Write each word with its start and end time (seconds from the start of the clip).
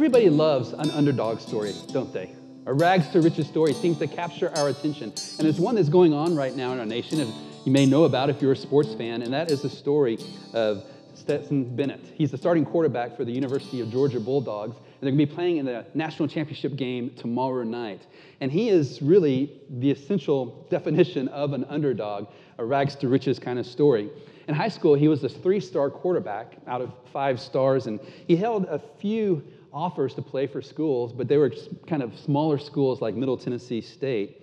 Everybody 0.00 0.30
loves 0.30 0.72
an 0.72 0.90
underdog 0.92 1.40
story, 1.40 1.74
don't 1.92 2.10
they? 2.10 2.34
A 2.64 2.72
rags 2.72 3.08
to 3.10 3.20
riches 3.20 3.46
story 3.46 3.74
seems 3.74 3.98
to 3.98 4.06
capture 4.06 4.50
our 4.56 4.70
attention. 4.70 5.12
And 5.36 5.40
there's 5.40 5.60
one 5.60 5.74
that's 5.74 5.90
going 5.90 6.14
on 6.14 6.34
right 6.34 6.56
now 6.56 6.72
in 6.72 6.80
our 6.80 6.86
nation, 6.86 7.20
and 7.20 7.30
you 7.66 7.70
may 7.70 7.84
know 7.84 8.04
about 8.04 8.30
if 8.30 8.40
you're 8.40 8.52
a 8.52 8.56
sports 8.56 8.94
fan, 8.94 9.20
and 9.20 9.30
that 9.34 9.50
is 9.50 9.60
the 9.60 9.68
story 9.68 10.16
of 10.54 10.84
Stetson 11.12 11.76
Bennett. 11.76 12.00
He's 12.14 12.30
the 12.30 12.38
starting 12.38 12.64
quarterback 12.64 13.14
for 13.14 13.26
the 13.26 13.30
University 13.30 13.82
of 13.82 13.90
Georgia 13.90 14.18
Bulldogs, 14.18 14.74
and 14.74 14.84
they're 15.02 15.10
going 15.10 15.18
to 15.18 15.26
be 15.26 15.34
playing 15.34 15.58
in 15.58 15.66
the 15.66 15.84
national 15.92 16.28
championship 16.28 16.76
game 16.76 17.10
tomorrow 17.18 17.62
night. 17.62 18.06
And 18.40 18.50
he 18.50 18.70
is 18.70 19.02
really 19.02 19.60
the 19.68 19.90
essential 19.90 20.66
definition 20.70 21.28
of 21.28 21.52
an 21.52 21.66
underdog, 21.68 22.28
a 22.56 22.64
rags 22.64 22.96
to 22.96 23.08
riches 23.08 23.38
kind 23.38 23.58
of 23.58 23.66
story. 23.66 24.08
In 24.48 24.54
high 24.54 24.68
school, 24.68 24.94
he 24.94 25.08
was 25.08 25.22
a 25.24 25.28
three 25.28 25.60
star 25.60 25.90
quarterback 25.90 26.56
out 26.66 26.80
of 26.80 26.90
five 27.12 27.38
stars, 27.38 27.86
and 27.86 28.00
he 28.26 28.34
held 28.34 28.64
a 28.64 28.78
few 28.98 29.44
offers 29.72 30.14
to 30.14 30.22
play 30.22 30.46
for 30.46 30.60
schools, 30.62 31.12
but 31.12 31.28
they 31.28 31.36
were 31.36 31.52
kind 31.86 32.02
of 32.02 32.18
smaller 32.18 32.58
schools 32.58 33.00
like 33.00 33.14
Middle 33.14 33.36
Tennessee 33.36 33.80
State. 33.80 34.40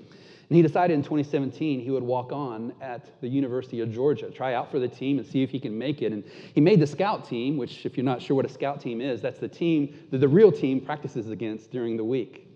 And 0.50 0.56
he 0.56 0.62
decided 0.62 0.94
in 0.94 1.04
2017 1.04 1.82
he 1.82 1.92
would 1.92 2.04
walk 2.04 2.32
on 2.32 2.74
at 2.82 3.20
the 3.20 3.28
University 3.28 3.82
of 3.82 3.92
Georgia, 3.92 4.32
try 4.32 4.54
out 4.54 4.72
for 4.72 4.80
the 4.80 4.88
team 4.88 5.18
and 5.18 5.28
see 5.28 5.44
if 5.44 5.50
he 5.50 5.60
can 5.60 5.78
make 5.78 6.02
it. 6.02 6.14
And 6.14 6.24
he 6.56 6.62
made 6.62 6.80
the 6.80 6.88
scout 6.88 7.28
team, 7.28 7.58
which, 7.58 7.86
if 7.86 7.98
you're 7.98 8.06
not 8.06 8.22
sure 8.22 8.36
what 8.36 8.46
a 8.46 8.50
scout 8.50 8.80
team 8.80 9.02
is, 9.02 9.22
that's 9.22 9.40
the 9.40 9.50
team 9.50 10.08
that 10.12 10.20
the 10.20 10.28
real 10.28 10.52
team 10.52 10.80
practices 10.80 11.30
against 11.30 11.70
during 11.72 11.98
the 11.98 12.06
week. 12.06 12.47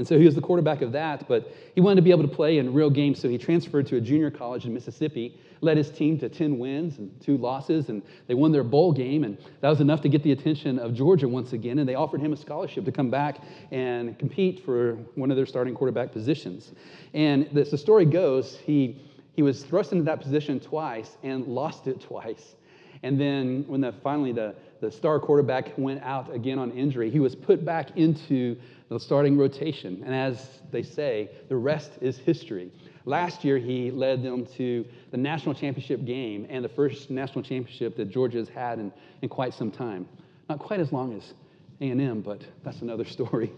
And 0.00 0.08
so 0.08 0.18
he 0.18 0.24
was 0.24 0.34
the 0.34 0.40
quarterback 0.40 0.80
of 0.80 0.92
that, 0.92 1.28
but 1.28 1.54
he 1.74 1.82
wanted 1.82 1.96
to 1.96 2.02
be 2.02 2.10
able 2.10 2.22
to 2.22 2.34
play 2.34 2.56
in 2.56 2.72
real 2.72 2.88
games, 2.88 3.20
so 3.20 3.28
he 3.28 3.36
transferred 3.36 3.86
to 3.88 3.96
a 3.96 4.00
junior 4.00 4.30
college 4.30 4.64
in 4.64 4.72
Mississippi, 4.72 5.38
led 5.60 5.76
his 5.76 5.90
team 5.90 6.18
to 6.20 6.28
10 6.30 6.58
wins 6.58 6.96
and 6.96 7.20
two 7.20 7.36
losses, 7.36 7.90
and 7.90 8.00
they 8.26 8.32
won 8.32 8.50
their 8.50 8.64
bowl 8.64 8.92
game, 8.92 9.24
and 9.24 9.36
that 9.60 9.68
was 9.68 9.82
enough 9.82 10.00
to 10.00 10.08
get 10.08 10.22
the 10.22 10.32
attention 10.32 10.78
of 10.78 10.94
Georgia 10.94 11.28
once 11.28 11.52
again, 11.52 11.80
and 11.80 11.86
they 11.86 11.96
offered 11.96 12.22
him 12.22 12.32
a 12.32 12.36
scholarship 12.38 12.86
to 12.86 12.92
come 12.92 13.10
back 13.10 13.42
and 13.72 14.18
compete 14.18 14.64
for 14.64 14.94
one 15.16 15.30
of 15.30 15.36
their 15.36 15.44
starting 15.44 15.74
quarterback 15.74 16.12
positions. 16.12 16.72
And 17.12 17.54
as 17.54 17.70
the 17.70 17.76
story 17.76 18.06
goes, 18.06 18.56
he, 18.56 19.02
he 19.34 19.42
was 19.42 19.64
thrust 19.64 19.92
into 19.92 20.04
that 20.04 20.22
position 20.22 20.60
twice 20.60 21.18
and 21.22 21.46
lost 21.46 21.88
it 21.88 22.00
twice. 22.00 22.54
And 23.02 23.20
then 23.20 23.64
when 23.66 23.82
the, 23.82 23.92
finally 24.02 24.32
the, 24.32 24.54
the 24.80 24.90
star 24.90 25.18
quarterback 25.20 25.72
went 25.76 26.02
out 26.02 26.34
again 26.34 26.58
on 26.58 26.70
injury, 26.72 27.10
he 27.10 27.20
was 27.20 27.34
put 27.34 27.64
back 27.64 27.96
into 27.96 28.56
the 28.90 28.98
starting 29.00 29.38
rotation. 29.38 30.02
And 30.04 30.14
as 30.14 30.60
they 30.72 30.82
say, 30.82 31.30
the 31.48 31.56
rest 31.56 31.92
is 32.00 32.18
history. 32.18 32.70
Last 33.04 33.44
year, 33.44 33.56
he 33.56 33.90
led 33.90 34.22
them 34.22 34.44
to 34.56 34.84
the 35.10 35.16
national 35.16 35.54
championship 35.54 36.04
game 36.04 36.46
and 36.50 36.64
the 36.64 36.68
first 36.68 37.08
national 37.08 37.42
championship 37.42 37.96
that 37.96 38.10
Georgia's 38.10 38.48
had 38.48 38.78
in, 38.78 38.92
in 39.22 39.28
quite 39.28 39.54
some 39.54 39.70
time. 39.70 40.06
Not 40.48 40.58
quite 40.58 40.80
as 40.80 40.92
long 40.92 41.16
as 41.16 41.32
A&M, 41.80 42.20
but 42.20 42.42
that's 42.64 42.82
another 42.82 43.04
story. 43.16 43.52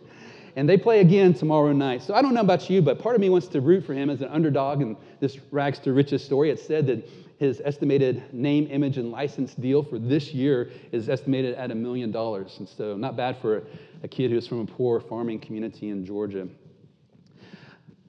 And 0.54 0.68
they 0.68 0.76
play 0.76 1.00
again 1.00 1.32
tomorrow 1.32 1.72
night. 1.72 2.02
So 2.02 2.14
I 2.14 2.20
don't 2.20 2.34
know 2.34 2.42
about 2.42 2.68
you, 2.68 2.82
but 2.82 2.98
part 2.98 3.14
of 3.14 3.20
me 3.22 3.30
wants 3.30 3.48
to 3.48 3.60
root 3.62 3.86
for 3.86 3.94
him 3.94 4.10
as 4.10 4.20
an 4.20 4.28
underdog 4.28 4.82
in 4.82 4.98
this 5.18 5.38
rags 5.50 5.78
to 5.80 5.94
riches 5.94 6.22
story. 6.22 6.50
It 6.50 6.60
said 6.60 6.86
that 6.88 7.08
his 7.38 7.62
estimated 7.64 8.22
name, 8.34 8.68
image, 8.70 8.98
and 8.98 9.10
license 9.10 9.54
deal 9.54 9.82
for 9.82 9.98
this 9.98 10.32
year 10.32 10.70
is 10.92 11.08
estimated 11.08 11.54
at 11.54 11.70
a 11.70 11.74
million 11.74 12.12
dollars. 12.12 12.56
And 12.58 12.68
so, 12.68 12.96
not 12.96 13.16
bad 13.16 13.38
for 13.38 13.64
a 14.02 14.08
kid 14.08 14.30
who's 14.30 14.46
from 14.46 14.60
a 14.60 14.66
poor 14.66 15.00
farming 15.00 15.38
community 15.40 15.90
in 15.90 16.04
Georgia. 16.04 16.48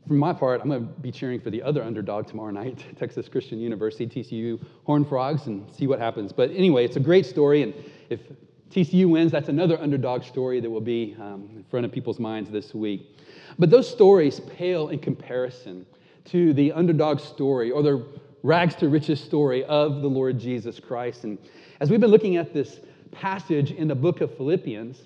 For 0.07 0.13
my 0.13 0.33
part, 0.33 0.61
I'm 0.61 0.67
going 0.67 0.85
to 0.85 1.01
be 1.01 1.11
cheering 1.11 1.39
for 1.39 1.49
the 1.49 1.61
other 1.61 1.81
underdog 1.81 2.27
tomorrow 2.27 2.51
night, 2.51 2.83
Texas 2.99 3.29
Christian 3.29 3.59
University, 3.59 4.05
TCU 4.05 4.63
Horned 4.85 5.07
Frogs, 5.07 5.47
and 5.47 5.71
see 5.73 5.87
what 5.87 5.99
happens. 5.99 6.33
But 6.33 6.51
anyway, 6.51 6.83
it's 6.83 6.97
a 6.97 7.01
great 7.01 7.25
story, 7.25 7.61
and 7.61 7.73
if 8.09 8.19
TCU 8.69 9.07
wins, 9.07 9.31
that's 9.31 9.49
another 9.49 9.79
underdog 9.79 10.23
story 10.23 10.59
that 10.59 10.69
will 10.69 10.81
be 10.81 11.15
um, 11.19 11.49
in 11.55 11.63
front 11.63 11.85
of 11.85 11.91
people's 11.91 12.19
minds 12.19 12.49
this 12.49 12.73
week. 12.73 13.19
But 13.59 13.69
those 13.69 13.89
stories 13.89 14.39
pale 14.39 14.89
in 14.89 14.99
comparison 14.99 15.85
to 16.25 16.53
the 16.53 16.71
underdog 16.71 17.19
story 17.19 17.71
or 17.71 17.83
the 17.83 18.05
rags 18.41 18.75
to 18.75 18.89
riches 18.89 19.21
story 19.21 19.63
of 19.65 20.01
the 20.01 20.09
Lord 20.09 20.39
Jesus 20.39 20.79
Christ. 20.79 21.23
And 21.23 21.37
as 21.79 21.89
we've 21.89 21.99
been 21.99 22.09
looking 22.09 22.35
at 22.35 22.53
this 22.53 22.79
passage 23.11 23.71
in 23.71 23.87
the 23.87 23.95
book 23.95 24.21
of 24.21 24.35
Philippians, 24.35 25.03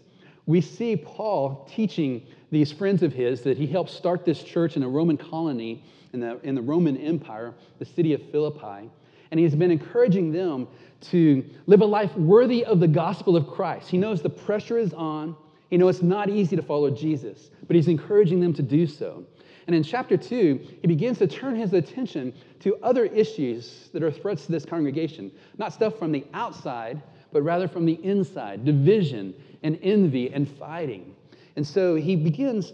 we 0.47 0.61
see 0.61 0.95
Paul 0.95 1.69
teaching 1.69 2.25
these 2.51 2.71
friends 2.71 3.03
of 3.03 3.13
his 3.13 3.41
that 3.41 3.57
he 3.57 3.67
helped 3.67 3.91
start 3.91 4.25
this 4.25 4.41
church 4.41 4.77
in 4.77 4.83
a 4.83 4.89
Roman 4.89 5.17
colony 5.17 5.83
in 6.13 6.21
the, 6.21 6.39
in 6.43 6.55
the 6.55 6.61
Roman 6.61 6.97
Empire, 6.97 7.53
the 7.79 7.85
city 7.85 8.13
of 8.13 8.21
Philippi. 8.31 8.89
And 9.29 9.39
he's 9.39 9.53
been 9.53 9.71
encouraging 9.71 10.31
them 10.31 10.67
to 11.01 11.45
live 11.67 11.81
a 11.81 11.85
life 11.85 12.15
worthy 12.15 12.63
of 12.63 12.79
the 12.79 12.87
gospel 12.87 13.35
of 13.35 13.45
Christ. 13.47 13.89
He 13.89 13.97
knows 13.97 14.21
the 14.21 14.29
pressure 14.29 14.77
is 14.77 14.93
on. 14.93 15.35
He 15.69 15.77
knows 15.77 15.95
it's 15.95 16.03
not 16.03 16.29
easy 16.29 16.55
to 16.55 16.61
follow 16.61 16.89
Jesus, 16.89 17.51
but 17.67 17.75
he's 17.75 17.89
encouraging 17.89 18.39
them 18.39 18.53
to 18.53 18.61
do 18.61 18.87
so. 18.87 19.25
And 19.67 19.75
in 19.75 19.83
chapter 19.83 20.15
2, 20.15 20.77
he 20.81 20.87
begins 20.87 21.17
to 21.17 21.27
turn 21.27 21.57
his 21.57 21.73
attention 21.73 22.33
to 22.61 22.77
other 22.81 23.03
issues 23.03 23.89
that 23.91 24.01
are 24.01 24.11
threats 24.11 24.45
to 24.45 24.51
this 24.53 24.65
congregation. 24.65 25.29
Not 25.57 25.73
stuff 25.73 25.99
from 25.99 26.13
the 26.13 26.25
outside, 26.33 27.01
but 27.33 27.41
rather 27.41 27.67
from 27.67 27.85
the 27.85 27.99
inside 28.01 28.63
division 28.63 29.33
and 29.63 29.77
envy 29.81 30.31
and 30.31 30.49
fighting. 30.49 31.15
And 31.55 31.65
so 31.65 31.95
he 31.95 32.15
begins 32.15 32.73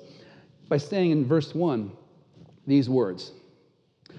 by 0.70 0.78
saying 0.78 1.12
in 1.12 1.26
verse 1.26 1.54
1 1.54 1.92
these 2.68 2.90
words 2.90 3.32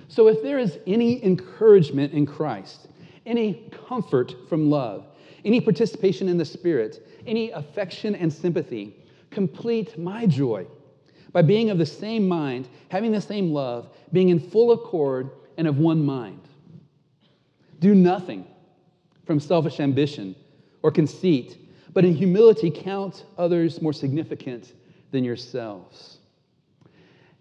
So 0.09 0.29
if 0.29 0.43
there 0.43 0.59
is 0.59 0.79
any 0.87 1.25
encouragement 1.25 2.13
in 2.13 2.27
Christ, 2.27 2.89
any 3.27 3.71
comfort 3.87 4.35
from 4.49 4.71
love, 4.71 5.07
any 5.45 5.61
participation 5.61 6.29
in 6.29 6.39
the 6.39 6.45
Spirit, 6.45 7.07
any 7.27 7.51
affection 7.51 8.15
and 8.15 8.33
sympathy, 8.33 8.97
complete 9.31 9.99
my 9.99 10.27
joy 10.27 10.67
by 11.33 11.43
being 11.43 11.69
of 11.71 11.79
the 11.79 11.87
same 11.87 12.27
mind, 12.29 12.69
having 12.89 13.13
the 13.13 13.21
same 13.21 13.53
love, 13.53 13.91
being 14.13 14.29
in 14.29 14.39
full 14.39 14.73
accord 14.73 15.31
and 15.59 15.67
of 15.67 15.79
one 15.79 16.05
mind. 16.05 16.41
Do 17.81 17.95
nothing 17.95 18.47
from 19.27 19.41
selfish 19.41 19.81
ambition 19.81 20.37
or 20.83 20.91
conceit, 20.91 21.59
but 21.94 22.05
in 22.05 22.15
humility 22.15 22.71
count 22.71 23.25
others 23.38 23.81
more 23.81 23.93
significant 23.93 24.72
than 25.12 25.25
yourselves. 25.25 26.19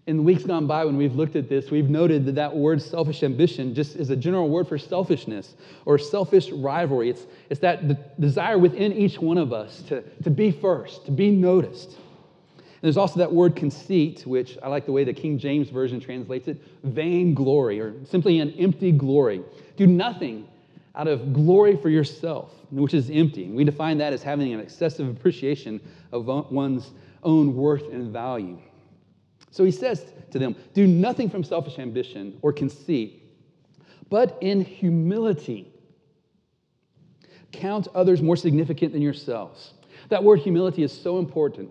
In 0.06 0.18
the 0.18 0.24
weeks 0.24 0.44
gone 0.44 0.68
by, 0.68 0.84
when 0.86 0.98
we've 0.98 1.16
looked 1.16 1.36
at 1.36 1.48
this, 1.48 1.72
we've 1.72 1.90
noted 1.90 2.26
that 2.26 2.36
that 2.36 2.56
word 2.56 2.82
selfish 2.82 3.24
ambition 3.24 3.74
just 3.74 3.96
is 3.96 4.10
a 4.10 4.16
general 4.16 4.50
word 4.50 4.68
for 4.68 4.78
selfishness 4.78 5.56
or 5.86 5.98
selfish 5.98 6.52
rivalry. 6.52 7.10
It's, 7.10 7.26
it's 7.50 7.62
that 7.62 8.20
desire 8.20 8.58
within 8.58 8.92
each 8.94 9.20
one 9.20 9.38
of 9.38 9.54
us 9.54 9.82
to, 9.84 10.02
to 10.24 10.30
be 10.30 10.52
first, 10.52 11.06
to 11.06 11.12
be 11.12 11.32
noticed 11.32 11.98
there's 12.84 12.98
also 12.98 13.20
that 13.20 13.32
word 13.32 13.56
conceit, 13.56 14.28
which 14.28 14.58
I 14.62 14.68
like 14.68 14.86
the 14.86 14.92
way 14.92 15.06
the 15.06 15.14
King 15.14 15.40
James 15.40 15.70
Version 15.70 16.02
translates 16.02 16.50
it 16.50 16.62
vain 16.84 17.34
glory, 17.34 17.80
or 17.80 17.94
simply 18.04 18.40
an 18.40 18.52
empty 18.60 18.92
glory. 18.92 19.42
Do 19.78 19.88
nothing 19.88 20.50
out 20.96 21.08
of 21.08 21.34
glory 21.34 21.76
for 21.76 21.90
yourself, 21.90 22.52
which 22.72 22.94
is 22.94 23.10
empty. 23.10 23.50
We 23.50 23.64
define 23.64 23.98
that 23.98 24.14
as 24.14 24.22
having 24.22 24.54
an 24.54 24.60
excessive 24.60 25.08
appreciation 25.08 25.82
of 26.12 26.26
one's 26.52 26.92
own 27.24 27.56
worth 27.56 27.92
and 27.92 28.12
value. 28.12 28.60
So 29.52 29.64
he 29.64 29.72
says 29.72 30.06
to 30.32 30.40
them, 30.40 30.56
Do 30.74 30.88
nothing 30.88 31.30
from 31.30 31.44
selfish 31.44 31.80
ambition 31.80 32.38
or 32.42 32.54
conceit, 32.54 33.24
but 34.10 34.38
in 34.42 34.64
humility 34.64 35.74
count 37.52 37.88
others 37.94 38.22
more 38.22 38.36
significant 38.36 38.94
than 38.94 39.02
yourselves. 39.02 39.74
That 40.10 40.24
word 40.24 40.40
humility 40.40 40.84
is 40.84 40.92
so 40.92 41.20
important 41.20 41.70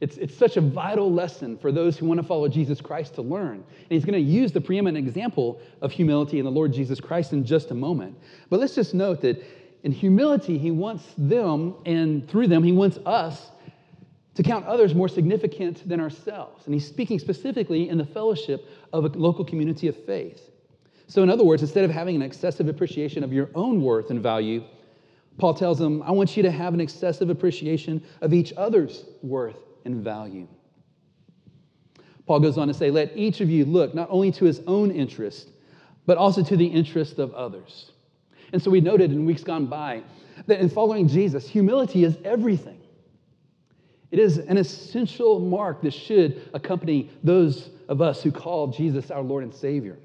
it's, 0.00 0.16
it's 0.18 0.36
such 0.36 0.56
a 0.56 0.60
vital 0.60 1.10
lesson 1.10 1.56
for 1.56 1.72
those 1.72 1.96
who 1.96 2.06
want 2.06 2.20
to 2.20 2.26
follow 2.26 2.48
Jesus 2.48 2.80
Christ 2.80 3.14
to 3.14 3.22
learn. 3.22 3.54
And 3.54 3.88
he's 3.88 4.04
going 4.04 4.22
to 4.22 4.30
use 4.30 4.52
the 4.52 4.60
preeminent 4.60 5.06
example 5.06 5.60
of 5.80 5.90
humility 5.90 6.38
in 6.38 6.44
the 6.44 6.50
Lord 6.50 6.72
Jesus 6.72 7.00
Christ 7.00 7.32
in 7.32 7.44
just 7.44 7.70
a 7.70 7.74
moment. 7.74 8.16
But 8.50 8.60
let's 8.60 8.74
just 8.74 8.92
note 8.92 9.22
that 9.22 9.42
in 9.82 9.92
humility, 9.92 10.58
he 10.58 10.70
wants 10.70 11.04
them, 11.16 11.74
and 11.86 12.28
through 12.28 12.48
them, 12.48 12.62
he 12.62 12.72
wants 12.72 12.98
us 13.06 13.50
to 14.34 14.42
count 14.42 14.66
others 14.66 14.94
more 14.94 15.08
significant 15.08 15.88
than 15.88 16.00
ourselves. 16.00 16.66
And 16.66 16.74
he's 16.74 16.86
speaking 16.86 17.18
specifically 17.18 17.88
in 17.88 17.96
the 17.96 18.04
fellowship 18.04 18.68
of 18.92 19.04
a 19.04 19.08
local 19.08 19.44
community 19.44 19.88
of 19.88 19.96
faith. 20.04 20.50
So, 21.06 21.22
in 21.22 21.30
other 21.30 21.44
words, 21.44 21.62
instead 21.62 21.84
of 21.84 21.90
having 21.90 22.16
an 22.16 22.22
excessive 22.22 22.68
appreciation 22.68 23.22
of 23.22 23.32
your 23.32 23.48
own 23.54 23.80
worth 23.80 24.10
and 24.10 24.20
value, 24.20 24.64
Paul 25.38 25.54
tells 25.54 25.78
them, 25.78 26.02
I 26.02 26.10
want 26.10 26.36
you 26.36 26.42
to 26.42 26.50
have 26.50 26.74
an 26.74 26.80
excessive 26.80 27.30
appreciation 27.30 28.02
of 28.20 28.34
each 28.34 28.52
other's 28.56 29.04
worth 29.22 29.65
and 29.86 30.04
value. 30.04 30.46
Paul 32.26 32.40
goes 32.40 32.58
on 32.58 32.68
to 32.68 32.74
say, 32.74 32.90
Let 32.90 33.16
each 33.16 33.40
of 33.40 33.48
you 33.48 33.64
look 33.64 33.94
not 33.94 34.08
only 34.10 34.32
to 34.32 34.44
his 34.44 34.60
own 34.66 34.90
interest, 34.90 35.48
but 36.04 36.18
also 36.18 36.42
to 36.42 36.56
the 36.56 36.66
interest 36.66 37.18
of 37.18 37.32
others. 37.34 37.92
And 38.52 38.62
so 38.62 38.70
we 38.70 38.80
noted 38.80 39.12
in 39.12 39.24
weeks 39.24 39.42
gone 39.42 39.66
by 39.66 40.02
that 40.46 40.60
in 40.60 40.68
following 40.68 41.08
Jesus, 41.08 41.48
humility 41.48 42.04
is 42.04 42.16
everything. 42.24 42.80
It 44.10 44.18
is 44.18 44.38
an 44.38 44.56
essential 44.56 45.40
mark 45.40 45.82
that 45.82 45.92
should 45.92 46.48
accompany 46.54 47.10
those 47.24 47.70
of 47.88 48.00
us 48.00 48.22
who 48.22 48.30
call 48.30 48.68
Jesus 48.68 49.10
our 49.10 49.22
Lord 49.22 49.42
and 49.42 49.54
Savior. 49.54 49.98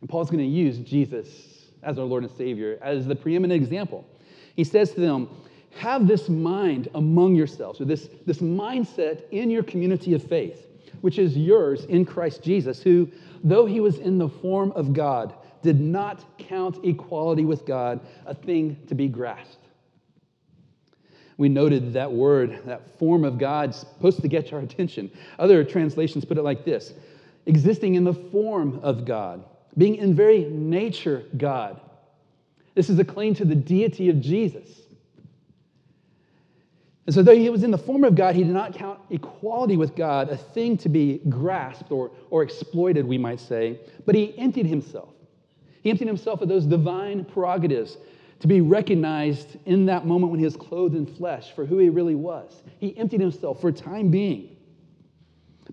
And 0.00 0.08
Paul's 0.08 0.30
going 0.30 0.42
to 0.42 0.50
use 0.50 0.78
Jesus 0.78 1.66
as 1.82 1.98
our 1.98 2.04
Lord 2.04 2.24
and 2.24 2.32
Savior 2.32 2.78
as 2.82 3.06
the 3.06 3.16
preeminent 3.16 3.62
example. 3.62 4.06
He 4.56 4.64
says 4.64 4.92
to 4.92 5.00
them, 5.00 5.28
have 5.76 6.06
this 6.06 6.28
mind 6.28 6.88
among 6.94 7.34
yourselves, 7.34 7.80
or 7.80 7.84
this, 7.84 8.08
this 8.26 8.38
mindset 8.38 9.28
in 9.30 9.50
your 9.50 9.62
community 9.62 10.14
of 10.14 10.22
faith, 10.22 10.66
which 11.00 11.18
is 11.18 11.36
yours 11.36 11.84
in 11.86 12.04
Christ 12.04 12.42
Jesus, 12.42 12.82
who, 12.82 13.08
though 13.42 13.66
he 13.66 13.80
was 13.80 13.98
in 13.98 14.18
the 14.18 14.28
form 14.28 14.72
of 14.72 14.92
God, 14.92 15.34
did 15.62 15.80
not 15.80 16.24
count 16.38 16.84
equality 16.84 17.44
with 17.44 17.66
God 17.66 18.00
a 18.26 18.34
thing 18.34 18.76
to 18.88 18.94
be 18.94 19.08
grasped. 19.08 19.58
We 21.36 21.48
noted 21.48 21.92
that 21.94 22.12
word, 22.12 22.60
that 22.66 22.98
form 22.98 23.24
of 23.24 23.38
God, 23.38 23.74
supposed 23.74 24.22
to 24.22 24.28
get 24.28 24.52
our 24.52 24.60
attention. 24.60 25.10
Other 25.38 25.64
translations 25.64 26.24
put 26.24 26.38
it 26.38 26.42
like 26.42 26.64
this 26.64 26.94
existing 27.46 27.94
in 27.94 28.04
the 28.04 28.14
form 28.14 28.80
of 28.82 29.04
God, 29.04 29.44
being 29.76 29.96
in 29.96 30.14
very 30.14 30.44
nature 30.44 31.24
God. 31.36 31.80
This 32.74 32.88
is 32.88 32.98
a 32.98 33.04
claim 33.04 33.34
to 33.34 33.44
the 33.44 33.54
deity 33.54 34.08
of 34.08 34.20
Jesus. 34.20 34.83
And 37.06 37.14
so, 37.14 37.22
though 37.22 37.36
he 37.36 37.50
was 37.50 37.64
in 37.64 37.70
the 37.70 37.78
form 37.78 38.02
of 38.02 38.14
God, 38.14 38.34
he 38.34 38.42
did 38.44 38.52
not 38.52 38.74
count 38.74 38.98
equality 39.10 39.76
with 39.76 39.94
God 39.94 40.30
a 40.30 40.36
thing 40.36 40.78
to 40.78 40.88
be 40.88 41.20
grasped 41.28 41.92
or, 41.92 42.10
or 42.30 42.42
exploited, 42.42 43.06
we 43.06 43.18
might 43.18 43.40
say, 43.40 43.78
but 44.06 44.14
he 44.14 44.36
emptied 44.38 44.66
himself. 44.66 45.10
He 45.82 45.90
emptied 45.90 46.08
himself 46.08 46.40
of 46.40 46.48
those 46.48 46.64
divine 46.64 47.26
prerogatives 47.26 47.98
to 48.40 48.48
be 48.48 48.62
recognized 48.62 49.58
in 49.66 49.86
that 49.86 50.06
moment 50.06 50.30
when 50.30 50.38
he 50.38 50.46
was 50.46 50.56
clothed 50.56 50.94
in 50.94 51.06
flesh 51.06 51.52
for 51.54 51.66
who 51.66 51.76
he 51.76 51.90
really 51.90 52.14
was. 52.14 52.62
He 52.78 52.96
emptied 52.96 53.20
himself 53.20 53.60
for 53.60 53.70
time 53.70 54.10
being 54.10 54.56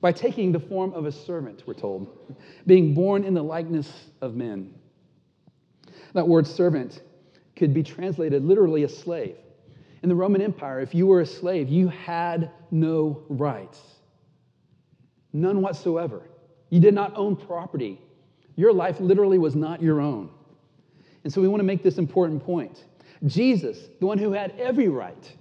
by 0.02 0.12
taking 0.12 0.52
the 0.52 0.60
form 0.60 0.94
of 0.94 1.06
a 1.06 1.12
servant, 1.12 1.64
we're 1.66 1.74
told, 1.74 2.36
being 2.66 2.94
born 2.94 3.24
in 3.24 3.34
the 3.34 3.44
likeness 3.44 4.10
of 4.22 4.36
men. 4.36 4.74
That 6.14 6.28
word 6.28 6.48
servant 6.48 7.02
could 7.56 7.74
be 7.74 7.84
translated 7.84 8.44
literally 8.44 8.84
a 8.84 8.90
slave. 8.90 9.36
In 10.04 10.10
the 10.10 10.16
Roman 10.16 10.42
Empire, 10.42 10.80
if 10.80 10.96
you 10.96 11.06
were 11.06 11.22
a 11.22 11.26
slave, 11.26 11.70
you 11.70 11.88
had 11.88 12.52
no 12.72 13.24
rights, 13.30 13.80
none 15.32 15.62
whatsoever. 15.62 16.24
You 16.70 16.80
did 16.80 16.94
not 16.94 17.16
own 17.16 17.36
property. 17.36 18.02
Your 18.56 18.74
life 18.74 19.00
literally 19.00 19.38
was 19.38 19.56
not 19.56 19.82
your 19.82 20.02
own. 20.02 20.30
And 21.24 21.32
so 21.32 21.42
we 21.42 21.48
want 21.48 21.60
to 21.60 21.66
make 21.66 21.84
this 21.84 21.98
important 21.98 22.44
point. 22.44 22.86
Jesus, 23.28 23.90
the 24.00 24.08
one 24.08 24.18
who 24.18 24.32
had 24.32 24.54
every 24.58 24.88
right, 24.88 25.32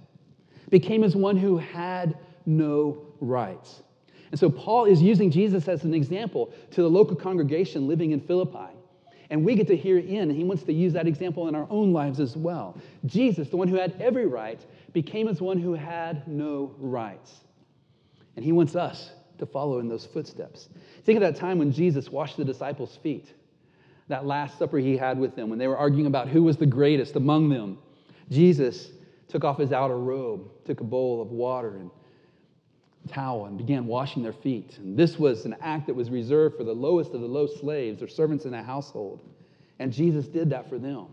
became 0.69 1.03
as 1.03 1.15
one 1.15 1.37
who 1.37 1.57
had 1.57 2.17
no 2.45 3.07
rights. 3.19 3.81
And 4.31 4.39
so 4.39 4.49
Paul 4.49 4.85
is 4.85 5.01
using 5.01 5.31
Jesus 5.31 5.67
as 5.67 5.83
an 5.83 5.93
example 5.93 6.53
to 6.71 6.81
the 6.81 6.89
local 6.89 7.15
congregation 7.15 7.87
living 7.87 8.11
in 8.11 8.21
Philippi. 8.21 8.73
And 9.31 9.45
we 9.45 9.55
get 9.55 9.65
to 9.67 9.77
hear 9.77 9.97
in, 9.97 10.29
and 10.29 10.31
he 10.33 10.43
wants 10.43 10.63
to 10.63 10.73
use 10.73 10.91
that 10.93 11.07
example 11.07 11.47
in 11.47 11.55
our 11.55 11.65
own 11.69 11.93
lives 11.93 12.19
as 12.19 12.35
well. 12.35 12.77
Jesus, 13.05 13.49
the 13.49 13.55
one 13.55 13.69
who 13.69 13.77
had 13.77 13.95
every 13.99 14.27
right, 14.27 14.59
became 14.91 15.29
as 15.29 15.41
one 15.41 15.57
who 15.57 15.73
had 15.73 16.27
no 16.27 16.75
rights. 16.77 17.39
And 18.35 18.43
he 18.43 18.51
wants 18.51 18.75
us 18.75 19.11
to 19.37 19.45
follow 19.45 19.79
in 19.79 19.87
those 19.87 20.05
footsteps. 20.05 20.67
Think 21.05 21.15
of 21.15 21.21
that 21.21 21.37
time 21.37 21.57
when 21.57 21.71
Jesus 21.71 22.09
washed 22.09 22.35
the 22.35 22.43
disciples' 22.43 22.97
feet, 22.97 23.33
that 24.09 24.25
last 24.25 24.59
supper 24.59 24.77
he 24.77 24.97
had 24.97 25.17
with 25.17 25.33
them, 25.33 25.49
when 25.49 25.57
they 25.57 25.69
were 25.69 25.77
arguing 25.77 26.07
about 26.07 26.27
who 26.27 26.43
was 26.43 26.57
the 26.57 26.65
greatest 26.65 27.15
among 27.15 27.47
them. 27.47 27.77
Jesus 28.29 28.89
took 29.29 29.45
off 29.45 29.57
his 29.57 29.71
outer 29.71 29.97
robe, 29.97 30.51
took 30.65 30.81
a 30.81 30.83
bowl 30.83 31.21
of 31.21 31.31
water 31.31 31.77
and 31.77 31.89
towel 33.07 33.45
and 33.45 33.57
began 33.57 33.85
washing 33.85 34.23
their 34.23 34.33
feet. 34.33 34.77
And 34.77 34.97
this 34.97 35.17
was 35.17 35.45
an 35.45 35.55
act 35.61 35.87
that 35.87 35.93
was 35.93 36.09
reserved 36.09 36.57
for 36.57 36.63
the 36.63 36.73
lowest 36.73 37.13
of 37.13 37.21
the 37.21 37.27
low 37.27 37.47
slaves 37.47 38.01
or 38.01 38.07
servants 38.07 38.45
in 38.45 38.53
a 38.53 38.63
household. 38.63 39.21
And 39.79 39.91
Jesus 39.91 40.27
did 40.27 40.49
that 40.51 40.69
for 40.69 40.77
them. 40.77 41.07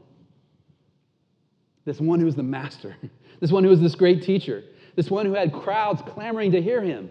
This 1.85 2.01
one 2.01 2.21
who 2.21 2.27
was 2.27 2.37
the 2.37 2.43
master, 2.43 2.97
this 3.41 3.51
one 3.51 3.65
who 3.65 3.71
was 3.71 3.81
this 3.81 3.95
great 3.95 4.23
teacher, 4.23 4.63
this 4.95 5.11
one 5.11 5.25
who 5.25 5.35
had 5.35 5.53
crowds 5.53 6.03
clamoring 6.03 6.53
to 6.53 6.61
hear 6.61 6.83
him, 6.83 7.11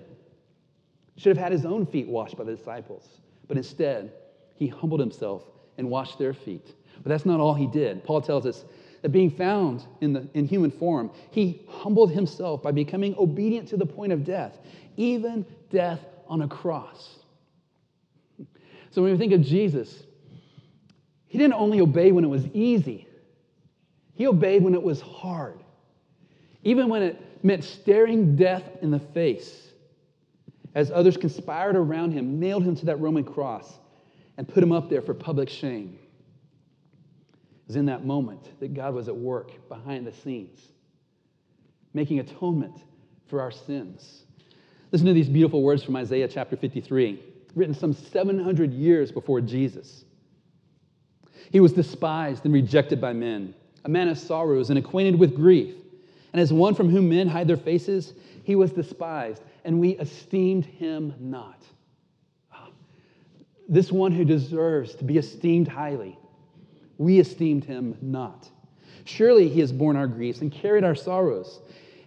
should 1.15 1.35
have 1.35 1.43
had 1.43 1.51
his 1.51 1.65
own 1.65 1.85
feet 1.85 2.07
washed 2.07 2.37
by 2.37 2.43
the 2.43 2.55
disciples. 2.55 3.07
But 3.47 3.57
instead, 3.57 4.11
he 4.55 4.67
humbled 4.67 4.99
himself 4.99 5.43
and 5.77 5.89
washed 5.89 6.19
their 6.19 6.33
feet. 6.33 6.75
But 7.01 7.09
that's 7.09 7.25
not 7.25 7.39
all 7.39 7.53
he 7.53 7.67
did. 7.67 8.03
Paul 8.03 8.21
tells 8.21 8.45
us 8.45 8.65
that 9.01 9.09
being 9.09 9.29
found 9.29 9.85
in, 10.01 10.13
the, 10.13 10.27
in 10.33 10.45
human 10.45 10.71
form, 10.71 11.11
he 11.31 11.61
humbled 11.67 12.11
himself 12.11 12.63
by 12.63 12.71
becoming 12.71 13.15
obedient 13.17 13.67
to 13.69 13.77
the 13.77 13.85
point 13.85 14.11
of 14.11 14.23
death, 14.23 14.57
even 14.95 15.45
death 15.69 15.99
on 16.27 16.41
a 16.41 16.47
cross. 16.47 17.19
So 18.91 19.01
when 19.01 19.11
we 19.11 19.17
think 19.17 19.33
of 19.33 19.41
Jesus, 19.41 20.03
he 21.27 21.37
didn't 21.37 21.53
only 21.53 21.81
obey 21.81 22.11
when 22.11 22.23
it 22.23 22.29
was 22.29 22.45
easy, 22.47 23.07
he 24.15 24.25
obeyed 24.25 24.63
when 24.63 24.73
it 24.73 24.81
was 24.81 24.99
hard, 25.01 25.59
even 26.63 26.89
when 26.89 27.03
it 27.03 27.43
meant 27.43 27.63
staring 27.63 28.35
death 28.35 28.63
in 28.81 28.89
the 28.89 28.99
face. 28.99 29.63
As 30.73 30.91
others 30.91 31.17
conspired 31.17 31.75
around 31.75 32.11
him, 32.11 32.39
nailed 32.39 32.63
him 32.63 32.75
to 32.77 32.85
that 32.87 32.99
Roman 32.99 33.23
cross, 33.23 33.79
and 34.37 34.47
put 34.47 34.63
him 34.63 34.71
up 34.71 34.89
there 34.89 35.01
for 35.01 35.13
public 35.13 35.49
shame 35.49 35.99
was 37.67 37.75
in 37.75 37.85
that 37.85 38.05
moment 38.05 38.59
that 38.59 38.73
God 38.73 38.93
was 38.93 39.07
at 39.07 39.15
work 39.15 39.67
behind 39.67 40.07
the 40.07 40.13
scenes, 40.13 40.59
making 41.93 42.19
atonement 42.19 42.77
for 43.27 43.41
our 43.41 43.51
sins. 43.51 44.23
Listen 44.91 45.07
to 45.07 45.13
these 45.13 45.27
beautiful 45.27 45.61
words 45.61 45.83
from 45.83 45.97
Isaiah 45.97 46.29
chapter 46.29 46.55
53, 46.55 47.21
written 47.55 47.75
some 47.75 47.91
700 47.91 48.73
years 48.73 49.11
before 49.11 49.41
Jesus. 49.41 50.05
He 51.51 51.59
was 51.59 51.73
despised 51.73 52.45
and 52.45 52.53
rejected 52.53 53.01
by 53.01 53.11
men, 53.13 53.53
a 53.83 53.89
man 53.89 54.07
of 54.07 54.17
sorrows 54.17 54.69
and 54.69 54.79
acquainted 54.79 55.19
with 55.19 55.35
grief. 55.35 55.75
And 56.31 56.41
as 56.41 56.53
one 56.53 56.73
from 56.73 56.89
whom 56.89 57.09
men 57.09 57.27
hide 57.27 57.47
their 57.47 57.57
faces, 57.57 58.13
he 58.43 58.55
was 58.55 58.71
despised, 58.71 59.43
and 59.65 59.79
we 59.79 59.91
esteemed 59.91 60.65
him 60.65 61.13
not. 61.19 61.63
Ah, 62.53 62.69
this 63.67 63.91
one 63.91 64.13
who 64.13 64.23
deserves 64.23 64.95
to 64.95 65.03
be 65.03 65.17
esteemed 65.17 65.67
highly 65.67 66.17
we 66.97 67.19
esteemed 67.19 67.65
him 67.65 67.97
not. 68.01 68.49
Surely 69.05 69.47
he 69.47 69.59
has 69.59 69.71
borne 69.71 69.95
our 69.95 70.07
griefs 70.07 70.41
and 70.41 70.51
carried 70.51 70.83
our 70.83 70.95
sorrows, 70.95 71.61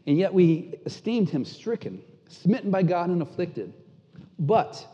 and 0.07 0.19
yet 0.19 0.33
we 0.33 0.75
esteemed 0.85 1.31
him 1.31 1.45
stricken, 1.45 2.03
smitten 2.29 2.71
by 2.71 2.83
God, 2.83 3.11
and 3.11 3.23
afflicted. 3.23 3.73
But 4.39 4.87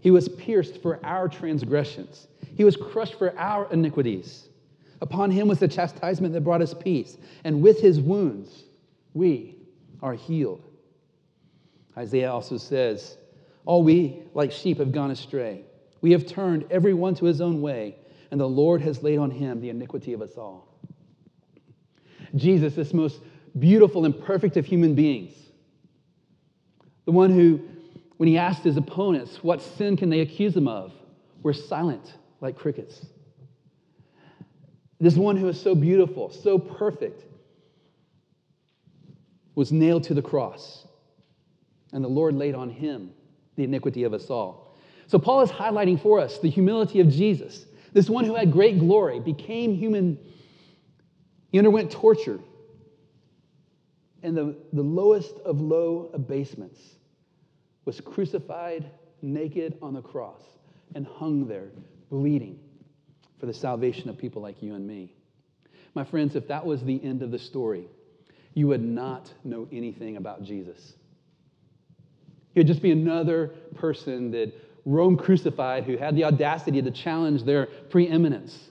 he 0.00 0.10
was 0.10 0.28
pierced 0.28 0.80
for 0.80 1.04
our 1.04 1.28
transgressions, 1.28 2.28
he 2.56 2.64
was 2.64 2.76
crushed 2.76 3.14
for 3.14 3.36
our 3.38 3.70
iniquities. 3.72 4.48
Upon 5.00 5.30
him 5.30 5.46
was 5.46 5.60
the 5.60 5.68
chastisement 5.68 6.34
that 6.34 6.40
brought 6.40 6.60
us 6.60 6.74
peace, 6.74 7.18
and 7.44 7.62
with 7.62 7.80
his 7.80 8.00
wounds 8.00 8.64
we 9.14 9.56
are 10.02 10.14
healed. 10.14 10.64
Isaiah 11.96 12.32
also 12.32 12.56
says, 12.56 13.16
All 13.64 13.84
we, 13.84 14.22
like 14.34 14.50
sheep, 14.50 14.78
have 14.78 14.90
gone 14.90 15.12
astray. 15.12 15.62
We 16.00 16.12
have 16.12 16.26
turned 16.26 16.64
every 16.70 16.94
one 16.94 17.14
to 17.16 17.26
his 17.26 17.40
own 17.40 17.60
way 17.60 17.96
and 18.30 18.40
the 18.40 18.48
Lord 18.48 18.80
has 18.82 19.02
laid 19.02 19.18
on 19.18 19.30
him 19.30 19.60
the 19.60 19.70
iniquity 19.70 20.12
of 20.12 20.22
us 20.22 20.36
all. 20.36 20.68
Jesus, 22.34 22.74
this 22.74 22.92
most 22.92 23.20
beautiful 23.58 24.04
and 24.04 24.18
perfect 24.18 24.56
of 24.56 24.66
human 24.66 24.94
beings, 24.94 25.34
the 27.06 27.12
one 27.12 27.30
who, 27.30 27.60
when 28.18 28.28
he 28.28 28.36
asked 28.36 28.62
his 28.62 28.76
opponents, 28.76 29.42
what 29.42 29.62
sin 29.62 29.96
can 29.96 30.10
they 30.10 30.20
accuse 30.20 30.56
him 30.56 30.68
of, 30.68 30.92
were 31.42 31.54
silent 31.54 32.14
like 32.40 32.56
crickets. 32.56 33.06
This 35.00 35.14
one 35.14 35.36
who 35.36 35.48
is 35.48 35.60
so 35.60 35.74
beautiful, 35.74 36.30
so 36.30 36.58
perfect, 36.58 37.24
was 39.54 39.72
nailed 39.72 40.04
to 40.04 40.14
the 40.14 40.22
cross, 40.22 40.86
and 41.92 42.04
the 42.04 42.08
Lord 42.08 42.34
laid 42.34 42.54
on 42.54 42.68
him 42.68 43.10
the 43.56 43.64
iniquity 43.64 44.04
of 44.04 44.12
us 44.12 44.28
all. 44.28 44.76
So, 45.06 45.18
Paul 45.18 45.40
is 45.40 45.50
highlighting 45.50 46.00
for 46.00 46.20
us 46.20 46.38
the 46.38 46.50
humility 46.50 47.00
of 47.00 47.08
Jesus 47.08 47.64
this 47.98 48.08
one 48.08 48.24
who 48.24 48.36
had 48.36 48.52
great 48.52 48.78
glory 48.78 49.18
became 49.18 49.74
human. 49.74 50.16
He 51.50 51.58
underwent 51.58 51.90
torture 51.90 52.38
and 54.22 54.36
the, 54.36 54.56
the 54.72 54.82
lowest 54.82 55.34
of 55.44 55.60
low 55.60 56.08
abasements 56.14 56.78
was 57.86 58.00
crucified 58.00 58.88
naked 59.20 59.78
on 59.82 59.94
the 59.94 60.00
cross 60.00 60.40
and 60.94 61.08
hung 61.08 61.48
there 61.48 61.70
bleeding 62.08 62.60
for 63.40 63.46
the 63.46 63.54
salvation 63.54 64.08
of 64.08 64.16
people 64.16 64.40
like 64.40 64.62
you 64.62 64.76
and 64.76 64.86
me. 64.86 65.12
My 65.96 66.04
friends, 66.04 66.36
if 66.36 66.46
that 66.46 66.64
was 66.64 66.84
the 66.84 67.02
end 67.02 67.22
of 67.22 67.32
the 67.32 67.38
story, 67.40 67.88
you 68.54 68.68
would 68.68 68.84
not 68.84 69.28
know 69.42 69.66
anything 69.72 70.18
about 70.18 70.44
Jesus. 70.44 70.94
He 72.54 72.60
would 72.60 72.68
just 72.68 72.80
be 72.80 72.92
another 72.92 73.48
person 73.74 74.30
that 74.30 74.52
Rome 74.88 75.18
crucified 75.18 75.84
who 75.84 75.98
had 75.98 76.16
the 76.16 76.24
audacity 76.24 76.80
to 76.80 76.90
challenge 76.90 77.44
their 77.44 77.66
preeminence. 77.66 78.70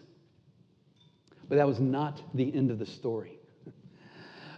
But 1.47 1.57
that 1.57 1.67
was 1.67 1.79
not 1.79 2.23
the 2.33 2.53
end 2.55 2.71
of 2.71 2.79
the 2.79 2.87
story. 2.87 3.37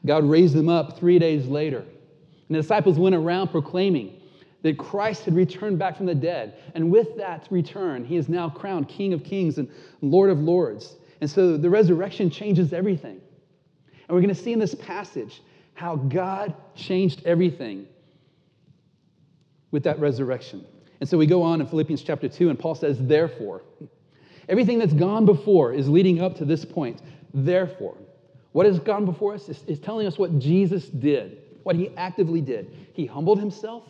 God 0.06 0.24
raised 0.24 0.56
them 0.56 0.70
up 0.70 0.98
three 0.98 1.20
days 1.20 1.48
later. 1.48 1.80
And 1.80 2.56
the 2.56 2.62
disciples 2.62 2.98
went 2.98 3.14
around 3.14 3.50
proclaiming 3.50 4.22
that 4.62 4.78
Christ 4.78 5.26
had 5.26 5.36
returned 5.36 5.78
back 5.78 5.98
from 5.98 6.06
the 6.06 6.16
dead. 6.16 6.58
And 6.76 6.90
with 6.90 7.18
that 7.18 7.46
return, 7.52 8.06
he 8.06 8.16
is 8.16 8.30
now 8.30 8.50
crowned 8.50 8.88
King 8.88 9.12
of 9.12 9.26
Kings 9.26 9.58
and 9.58 9.70
Lord 10.00 10.30
of 10.30 10.40
Lords. 10.40 10.96
And 11.20 11.30
so 11.30 11.58
the 11.58 11.70
resurrection 11.70 12.30
changes 12.30 12.72
everything. 12.72 13.20
And 14.08 14.16
we're 14.16 14.22
going 14.22 14.34
to 14.34 14.42
see 14.42 14.54
in 14.54 14.60
this 14.60 14.76
passage 14.76 15.42
how 15.74 15.98
God 15.98 16.56
changed 16.74 17.26
everything 17.26 17.86
with 19.72 19.84
that 19.84 20.00
resurrection. 20.00 20.66
And 21.00 21.08
so 21.08 21.18
we 21.18 21.26
go 21.26 21.42
on 21.42 21.62
in 21.62 21.68
Philippians 21.68 22.02
chapter 22.02 22.28
2, 22.28 22.50
and 22.50 22.60
Paul 22.60 22.76
says, 22.76 22.98
Therefore, 23.00 23.64
everything 24.50 24.80
that's 24.80 24.94
gone 24.94 25.26
before 25.26 25.74
is 25.74 25.88
leading 25.88 26.22
up 26.22 26.36
to 26.38 26.46
this 26.46 26.66
point. 26.66 27.02
Therefore, 27.34 27.96
what 28.52 28.66
has 28.66 28.80
gone 28.80 29.06
before 29.06 29.34
us 29.34 29.48
is, 29.48 29.64
is 29.68 29.80
telling 29.80 30.08
us 30.08 30.18
what 30.18 30.40
Jesus 30.40 30.88
did, 30.88 31.38
what 31.64 31.76
he 31.76 31.90
actively 31.96 32.42
did. 32.42 32.76
He 32.94 33.06
humbled 33.06 33.40
himself, 33.40 33.84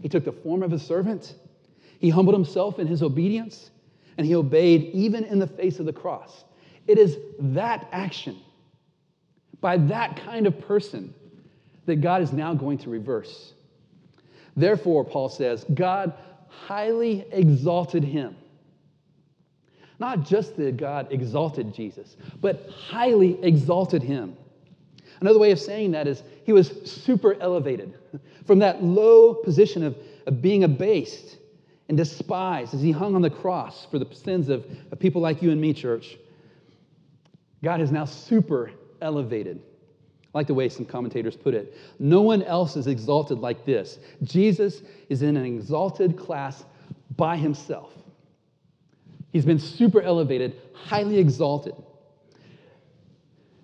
he 0.00 0.08
took 0.08 0.24
the 0.24 0.32
form 0.32 0.62
of 0.62 0.72
a 0.72 0.78
servant, 0.78 1.34
he 1.98 2.10
humbled 2.10 2.34
himself 2.34 2.78
in 2.78 2.86
his 2.86 3.02
obedience, 3.02 3.70
and 4.18 4.26
he 4.26 4.34
obeyed 4.34 4.90
even 4.92 5.24
in 5.24 5.38
the 5.38 5.46
face 5.46 5.78
of 5.78 5.86
the 5.86 5.92
cross. 5.92 6.44
It 6.86 6.98
is 6.98 7.18
that 7.38 7.88
action 7.92 8.38
by 9.60 9.76
that 9.76 10.16
kind 10.16 10.46
of 10.46 10.60
person 10.60 11.14
that 11.86 11.96
God 11.96 12.22
is 12.22 12.32
now 12.32 12.54
going 12.54 12.78
to 12.78 12.90
reverse. 12.90 13.54
Therefore, 14.56 15.04
Paul 15.04 15.28
says, 15.28 15.64
God 15.74 16.14
highly 16.48 17.26
exalted 17.30 18.02
him. 18.02 18.36
Not 19.98 20.24
just 20.24 20.56
that 20.56 20.76
God 20.76 21.08
exalted 21.10 21.74
Jesus, 21.74 22.16
but 22.40 22.68
highly 22.70 23.42
exalted 23.42 24.02
him. 24.02 24.36
Another 25.20 25.38
way 25.38 25.50
of 25.50 25.58
saying 25.58 25.92
that 25.92 26.06
is 26.06 26.22
he 26.44 26.52
was 26.52 26.68
super 26.84 27.34
elevated 27.40 27.94
from 28.46 28.58
that 28.58 28.82
low 28.82 29.34
position 29.34 29.82
of, 29.82 29.96
of 30.26 30.42
being 30.42 30.64
abased 30.64 31.38
and 31.88 31.96
despised 31.96 32.74
as 32.74 32.82
he 32.82 32.90
hung 32.90 33.14
on 33.14 33.22
the 33.22 33.30
cross 33.30 33.86
for 33.90 33.98
the 33.98 34.14
sins 34.14 34.48
of, 34.48 34.66
of 34.90 34.98
people 34.98 35.22
like 35.22 35.40
you 35.40 35.50
and 35.50 35.60
me, 35.60 35.72
church. 35.72 36.18
God 37.62 37.80
is 37.80 37.90
now 37.90 38.04
super 38.04 38.70
elevated. 39.00 39.62
Like 40.36 40.48
the 40.48 40.52
way 40.52 40.68
some 40.68 40.84
commentators 40.84 41.34
put 41.34 41.54
it. 41.54 41.74
No 41.98 42.20
one 42.20 42.42
else 42.42 42.76
is 42.76 42.88
exalted 42.88 43.38
like 43.38 43.64
this. 43.64 43.98
Jesus 44.22 44.82
is 45.08 45.22
in 45.22 45.34
an 45.34 45.46
exalted 45.46 46.18
class 46.18 46.62
by 47.16 47.38
himself. 47.38 47.90
He's 49.32 49.46
been 49.46 49.58
super 49.58 50.02
elevated, 50.02 50.60
highly 50.74 51.16
exalted. 51.16 51.74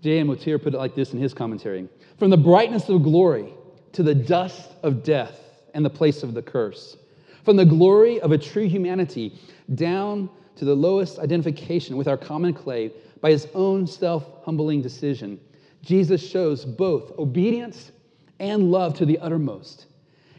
J.M. 0.01 0.29
Motyer 0.29 0.59
put 0.59 0.73
it 0.73 0.79
like 0.79 0.95
this 0.95 1.13
in 1.13 1.19
his 1.19 1.35
commentary 1.35 1.91
From 2.19 2.31
the 2.31 2.39
brightness 2.39 2.89
of 2.89 3.03
glory 3.03 3.53
to 3.93 4.03
the 4.03 4.15
dust 4.15 4.71
of 4.83 5.05
death 5.05 5.39
and 5.75 5.85
the 5.85 5.91
place 5.91 6.23
of 6.23 6.33
the 6.33 6.41
curse, 6.41 6.97
from 7.45 7.57
the 7.57 7.67
glory 7.67 8.19
of 8.23 8.33
a 8.33 8.39
true 8.39 8.67
humanity 8.67 9.39
down 9.75 10.31
to 10.57 10.65
the 10.65 10.75
lowest 10.75 11.19
identification 11.19 11.99
with 11.99 12.09
our 12.09 12.17
common 12.17 12.55
clay 12.55 12.93
by 13.21 13.31
his 13.31 13.47
own 13.53 13.87
self 13.87 14.25
humbling 14.47 14.81
decision, 14.81 15.39
Jesus 15.83 16.27
shows 16.27 16.65
both 16.65 17.19
obedience 17.19 17.93
and 18.39 18.71
love 18.71 18.95
to 18.95 19.07
the 19.07 19.19
uttermost. 19.19 19.87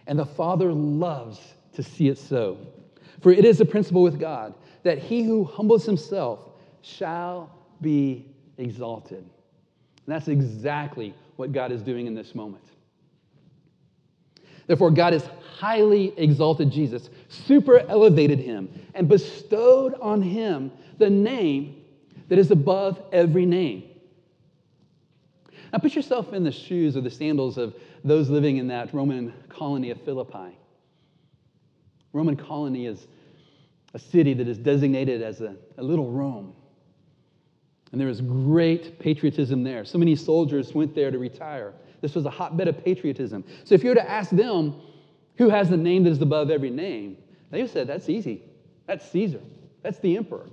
And 0.07 0.17
the 0.17 0.25
Father 0.25 0.71
loves 0.71 1.39
to 1.73 1.83
see 1.83 2.07
it 2.07 2.17
so. 2.17 2.57
For 3.21 3.31
it 3.31 3.45
is 3.45 3.62
a 3.62 3.65
principle 3.65 4.03
with 4.03 4.19
God 4.19 4.53
that 4.83 4.97
he 4.97 5.23
who 5.23 5.43
humbles 5.43 5.85
himself 5.85 6.39
shall 6.81 7.50
be 7.81 8.25
exalted. 8.57 9.19
And 9.19 9.27
that's 10.05 10.27
exactly 10.27 11.13
what 11.38 11.51
God 11.51 11.71
is 11.71 11.81
doing 11.81 12.07
in 12.07 12.15
this 12.15 12.35
moment. 12.35 12.63
Therefore, 14.67 14.91
God 14.91 15.13
has 15.13 15.29
highly 15.57 16.13
exalted 16.17 16.71
Jesus, 16.71 17.09
super 17.29 17.79
elevated 17.79 18.39
him, 18.39 18.69
and 18.93 19.07
bestowed 19.07 19.93
on 20.01 20.21
him 20.21 20.71
the 20.97 21.09
name 21.09 21.81
that 22.29 22.38
is 22.38 22.51
above 22.51 23.01
every 23.12 23.45
name. 23.45 23.83
Now, 25.74 25.80
put 25.80 25.96
yourself 25.96 26.34
in 26.34 26.44
the 26.44 26.51
shoes 26.51 26.96
or 26.96 27.01
the 27.01 27.10
sandals 27.10 27.58
of 27.58 27.74
those 28.03 28.30
living 28.30 28.58
in 28.58 28.68
that 28.68 28.94
Roman 28.94 29.34
colony 29.50 29.89
of 29.89 30.00
Philippi. 30.03 30.56
Roman 32.13 32.36
colony 32.36 32.86
is 32.86 33.08
a 33.96 34.00
city 34.00 34.36
that 34.36 34.48
is 34.48 34.60
designated 34.60 35.24
as 35.24 35.42
a, 35.42 35.56
a 35.80 35.84
little 35.84 36.12
Rome. 36.12 36.53
And 37.92 38.00
there 38.00 38.08
was 38.08 38.22
great 38.22 39.00
patriotism 39.00 39.63
there. 39.63 39.84
So 39.84 39.98
many 39.98 40.15
soldiers 40.15 40.75
went 40.75 40.94
there 40.94 41.10
to 41.10 41.18
retire. 41.18 41.74
This 42.01 42.13
was 42.13 42.25
a 42.27 42.30
hotbed 42.30 42.68
of 42.68 42.84
patriotism. 42.84 43.44
So 43.63 43.74
if 43.74 43.84
you 43.84 43.89
were 43.89 43.96
to 43.96 44.10
ask 44.10 44.30
them 44.30 44.80
who 45.38 45.50
has 45.50 45.70
the 45.70 45.77
name 45.77 46.03
that 46.03 46.12
is 46.12 46.22
above 46.22 46.51
every 46.51 46.70
name, 46.70 47.18
they 47.50 47.63
would 47.63 47.72
say, 47.72 47.84
that's 47.84 48.10
easy. 48.10 48.44
That's 48.86 49.10
Caesar. 49.12 49.42
That's 49.82 49.98
the 50.00 50.18
emperor. 50.18 50.50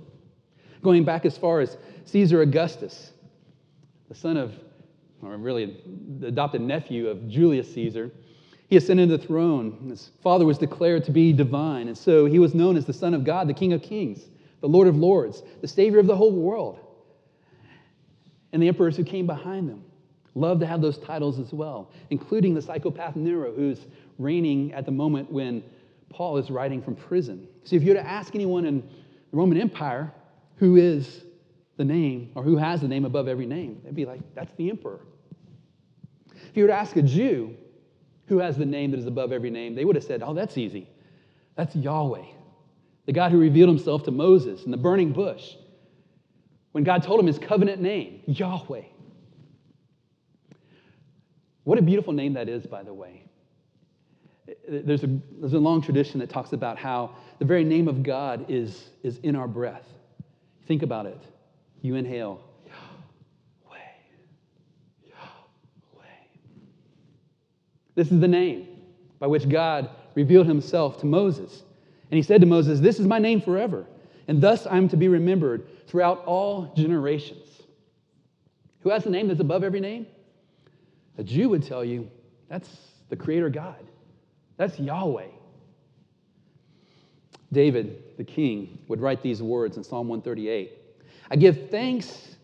Going 0.81 1.03
back 1.03 1.25
as 1.25 1.37
far 1.37 1.59
as 1.59 1.77
Caesar 2.05 2.41
Augustus, 2.41 3.11
the 4.09 4.15
son 4.15 4.37
of, 4.37 4.53
or 5.23 5.37
really 5.37 5.81
adopted 6.23 6.61
nephew 6.61 7.07
of 7.07 7.27
Julius 7.27 7.73
Caesar, 7.73 8.11
he 8.67 8.77
ascended 8.77 9.09
the 9.09 9.17
throne. 9.17 9.87
His 9.89 10.11
father 10.23 10.45
was 10.45 10.57
declared 10.57 11.03
to 11.05 11.11
be 11.11 11.33
divine, 11.33 11.87
and 11.87 11.97
so 11.97 12.25
he 12.25 12.39
was 12.39 12.55
known 12.55 12.77
as 12.77 12.85
the 12.85 12.93
Son 12.93 13.13
of 13.13 13.23
God, 13.23 13.47
the 13.47 13.53
King 13.53 13.73
of 13.73 13.81
Kings, 13.81 14.29
the 14.61 14.67
Lord 14.67 14.87
of 14.87 14.95
Lords, 14.95 15.43
the 15.61 15.67
Savior 15.67 15.99
of 15.99 16.07
the 16.07 16.15
whole 16.15 16.31
world. 16.31 16.79
And 18.53 18.61
the 18.61 18.67
emperors 18.67 18.95
who 18.95 19.03
came 19.03 19.25
behind 19.27 19.69
them 19.69 19.83
loved 20.35 20.61
to 20.61 20.67
have 20.67 20.81
those 20.81 20.97
titles 20.97 21.39
as 21.39 21.51
well, 21.51 21.91
including 22.09 22.53
the 22.53 22.61
psychopath 22.61 23.15
Nero, 23.15 23.53
who's 23.53 23.85
reigning 24.17 24.73
at 24.73 24.85
the 24.85 24.91
moment 24.91 25.29
when 25.31 25.63
Paul 26.09 26.37
is 26.37 26.49
writing 26.49 26.81
from 26.81 26.95
prison. 26.95 27.47
So 27.63 27.75
if 27.75 27.83
you 27.83 27.89
were 27.89 27.95
to 27.95 28.07
ask 28.07 28.35
anyone 28.35 28.65
in 28.65 28.81
the 29.31 29.37
Roman 29.37 29.59
Empire 29.59 30.11
who 30.57 30.77
is 30.77 31.23
the 31.77 31.85
name 31.85 32.31
or 32.35 32.43
who 32.43 32.55
has 32.57 32.81
the 32.81 32.87
name 32.87 33.05
above 33.05 33.27
every 33.27 33.45
name, 33.45 33.81
they'd 33.83 33.95
be 33.95 34.05
like, 34.05 34.21
that's 34.35 34.53
the 34.55 34.69
emperor. 34.69 35.01
If 36.51 36.57
you 36.57 36.65
were 36.65 36.67
to 36.67 36.75
ask 36.75 36.97
a 36.97 37.01
Jew 37.01 37.55
who 38.27 38.39
has 38.39 38.57
the 38.57 38.65
name 38.65 38.91
that 38.91 38.99
is 38.99 39.07
above 39.07 39.31
every 39.31 39.49
name, 39.49 39.73
they 39.73 39.85
would 39.85 39.95
have 39.95 40.03
said, 40.03 40.21
Oh, 40.21 40.33
that's 40.33 40.57
easy. 40.57 40.89
That's 41.55 41.73
Yahweh, 41.75 42.25
the 43.05 43.13
God 43.13 43.31
who 43.31 43.39
revealed 43.39 43.69
himself 43.69 44.03
to 44.03 44.11
Moses 44.11 44.63
in 44.65 44.71
the 44.71 44.77
burning 44.77 45.13
bush. 45.13 45.55
When 46.73 46.83
God 46.83 47.03
told 47.03 47.21
him 47.21 47.27
his 47.27 47.39
covenant 47.39 47.81
name, 47.81 48.21
Yahweh. 48.25 48.83
What 51.63 51.79
a 51.79 51.81
beautiful 51.81 52.11
name 52.11 52.33
that 52.33 52.49
is, 52.49 52.65
by 52.65 52.83
the 52.83 52.93
way. 52.93 53.23
There's 54.67 55.03
a, 55.03 55.19
there's 55.39 55.53
a 55.53 55.59
long 55.59 55.81
tradition 55.81 56.19
that 56.19 56.29
talks 56.29 56.51
about 56.51 56.77
how 56.77 57.15
the 57.39 57.45
very 57.45 57.63
name 57.63 57.87
of 57.87 58.03
God 58.03 58.45
is, 58.49 58.89
is 59.03 59.19
in 59.19 59.37
our 59.37 59.47
breath. 59.47 59.87
Think 60.67 60.83
about 60.83 61.05
it. 61.05 61.21
You 61.81 61.95
inhale, 61.95 62.41
This 67.95 68.11
is 68.11 68.19
the 68.19 68.27
name 68.27 68.67
by 69.19 69.27
which 69.27 69.47
God 69.49 69.89
revealed 70.15 70.47
himself 70.47 70.99
to 70.99 71.05
Moses. 71.05 71.63
And 72.09 72.17
he 72.17 72.21
said 72.23 72.41
to 72.41 72.47
Moses, 72.47 72.79
This 72.79 72.99
is 72.99 73.07
my 73.07 73.19
name 73.19 73.41
forever, 73.41 73.85
and 74.27 74.41
thus 74.41 74.65
I 74.65 74.77
am 74.77 74.89
to 74.89 74.97
be 74.97 75.07
remembered 75.07 75.87
throughout 75.87 76.23
all 76.25 76.73
generations. 76.75 77.47
Who 78.81 78.89
has 78.89 79.05
a 79.05 79.09
name 79.09 79.27
that's 79.27 79.39
above 79.39 79.63
every 79.63 79.79
name? 79.79 80.07
A 81.17 81.23
Jew 81.23 81.49
would 81.49 81.63
tell 81.63 81.85
you 81.85 82.09
that's 82.49 82.69
the 83.09 83.15
Creator 83.15 83.49
God, 83.49 83.83
that's 84.57 84.79
Yahweh. 84.79 85.27
David, 87.53 88.17
the 88.17 88.23
king, 88.23 88.79
would 88.87 89.01
write 89.01 89.21
these 89.21 89.41
words 89.41 89.77
in 89.77 89.83
Psalm 89.83 90.07
138 90.07 90.77
I 91.29 91.35
give 91.35 91.69
thanks, 91.69 92.35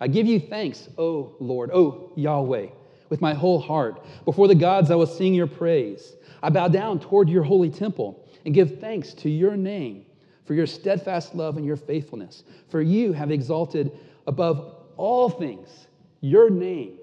I 0.00 0.08
give 0.08 0.26
you 0.26 0.38
thanks, 0.38 0.88
O 0.98 1.34
Lord, 1.40 1.70
O 1.72 2.12
Yahweh 2.16 2.66
with 3.08 3.20
my 3.20 3.34
whole 3.34 3.60
heart. 3.60 4.04
Before 4.24 4.48
the 4.48 4.54
gods, 4.54 4.90
I 4.90 4.94
will 4.94 5.06
sing 5.06 5.34
your 5.34 5.46
praise. 5.46 6.14
I 6.42 6.50
bow 6.50 6.68
down 6.68 7.00
toward 7.00 7.28
your 7.28 7.42
holy 7.42 7.70
temple 7.70 8.26
and 8.44 8.54
give 8.54 8.80
thanks 8.80 9.12
to 9.14 9.30
your 9.30 9.56
name 9.56 10.06
for 10.44 10.54
your 10.54 10.66
steadfast 10.66 11.34
love 11.34 11.56
and 11.56 11.66
your 11.66 11.76
faithfulness. 11.76 12.44
For 12.68 12.80
you 12.80 13.12
have 13.12 13.30
exalted 13.30 13.92
above 14.26 14.74
all 14.96 15.28
things 15.28 15.86
your 16.20 16.50
name 16.50 16.98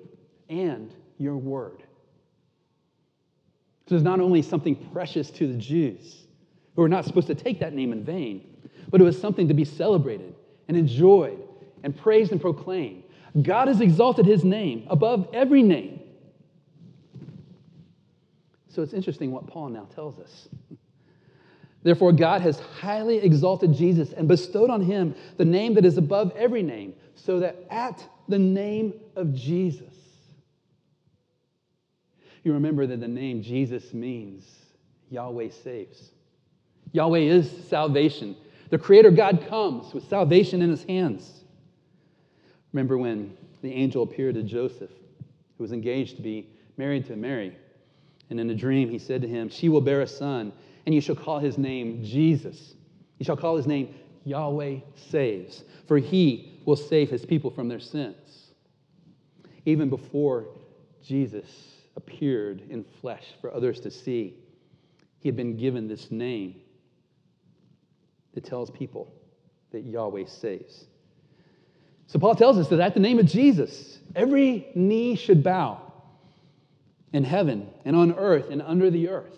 and 0.50 0.91
your 1.17 1.38
word. 1.38 1.83
This 3.86 3.98
is 3.98 4.03
not 4.03 4.19
only 4.19 4.41
something 4.41 4.75
precious 4.91 5.29
to 5.31 5.48
the 5.48 5.57
Jews, 5.57 6.24
who 6.75 6.81
are 6.81 6.89
not 6.89 7.05
supposed 7.05 7.27
to 7.27 7.36
take 7.36 7.60
that 7.60 7.74
name 7.74 7.91
in 7.91 8.03
vain, 8.03 8.57
but 8.89 9.00
it 9.00 9.03
was 9.03 9.19
something 9.19 9.48
to 9.48 9.53
be 9.53 9.65
celebrated 9.65 10.33
and 10.67 10.77
enjoyed 10.77 11.39
and 11.83 11.95
praised 11.95 12.31
and 12.31 12.41
proclaimed 12.41 13.02
God 13.42 13.68
has 13.68 13.82
exalted 13.82 14.25
his 14.25 14.44
name 14.44 14.86
above 14.90 15.28
every 15.34 15.63
name. 15.63 16.00
So 18.70 18.82
it's 18.82 18.94
interesting 18.94 19.32
what 19.32 19.48
Paul 19.48 19.70
now 19.70 19.86
tells 19.96 20.20
us. 20.20 20.50
Therefore, 21.84 22.13
God 22.13 22.42
has 22.42 22.60
highly 22.60 23.18
exalted 23.18 23.74
Jesus 23.74 24.13
and 24.13 24.28
bestowed 24.28 24.70
on 24.70 24.82
him 24.82 25.16
the 25.38 25.46
name 25.46 25.74
that 25.74 25.86
is 25.86 25.98
above 25.98 26.32
every 26.36 26.63
name, 26.63 26.94
so 27.16 27.40
that 27.42 27.58
at 27.70 28.04
the 28.30 28.40
name 28.40 28.94
of 29.16 29.34
Jesus, 29.34 29.94
you 32.44 32.54
remember 32.54 32.88
that 32.88 33.00
the 33.00 33.08
name 33.08 33.42
Jesus 33.42 33.94
means 33.94 34.46
Yahweh 35.10 35.50
saves. 35.50 36.12
Yahweh 36.94 37.20
is 37.20 37.50
salvation. 37.68 38.36
The 38.70 38.78
Creator 38.78 39.12
God 39.12 39.46
comes 39.48 39.94
with 39.94 40.08
salvation 40.08 40.62
in 40.62 40.70
his 40.70 40.84
hands. 40.84 41.43
Remember 42.74 42.98
when 42.98 43.38
the 43.62 43.72
angel 43.72 44.03
appeared 44.03 44.36
to 44.36 44.44
Joseph, 44.44 44.92
who 45.58 45.63
was 45.63 45.72
engaged 45.72 46.18
to 46.18 46.22
be 46.22 46.50
married 46.75 47.06
to 47.06 47.15
Mary. 47.15 47.56
And 48.30 48.39
in 48.39 48.50
a 48.50 48.56
dream, 48.56 48.89
he 48.89 49.00
said 49.00 49.22
to 49.22 49.27
him, 49.27 49.50
She 49.50 49.70
will 49.70 49.82
bear 49.82 50.01
a 50.01 50.08
son, 50.08 50.51
and 50.86 50.94
you 50.94 51.00
shall 51.00 51.15
call 51.15 51.39
his 51.39 51.58
name 51.58 52.03
Jesus. 52.03 52.74
You 53.20 53.25
shall 53.25 53.38
call 53.38 53.56
his 53.56 53.68
name 53.68 53.94
Yahweh 54.25 54.80
Saves, 54.96 55.63
for 55.88 55.98
he 55.98 56.62
will 56.65 56.75
save 56.75 57.10
his 57.10 57.25
people 57.25 57.51
from 57.51 57.68
their 57.68 57.80
sins. 57.80 58.53
Even 59.65 59.89
before 59.89 60.48
Jesus 61.03 61.46
appeared 61.96 62.63
in 62.70 62.84
flesh 63.01 63.25
for 63.39 63.53
others 63.53 63.80
to 63.82 63.92
see, 63.92 64.36
he 65.20 65.30
had 65.30 65.36
been 65.36 65.58
given 65.58 65.88
this 65.88 66.10
name 66.10 66.56
that 68.34 68.44
tells 68.44 68.72
people 68.72 69.13
that 69.72 69.82
Yahweh 69.82 70.25
saves. 70.25 70.86
So 72.13 72.20
Paul 72.20 72.36
tells 72.36 72.60
us 72.60 72.67
that 72.67 72.79
at 72.79 72.93
the 72.93 73.00
name 73.00 73.17
of 73.17 73.25
Jesus, 73.25 73.98
every 74.15 74.67
knee 74.75 75.15
should 75.15 75.43
bow 75.43 75.82
in 77.12 77.24
heaven 77.24 77.67
and 77.86 77.96
on 77.96 78.13
earth 78.13 78.51
and 78.51 78.62
under 78.62 78.91
the 78.91 79.10
earth. 79.10 79.36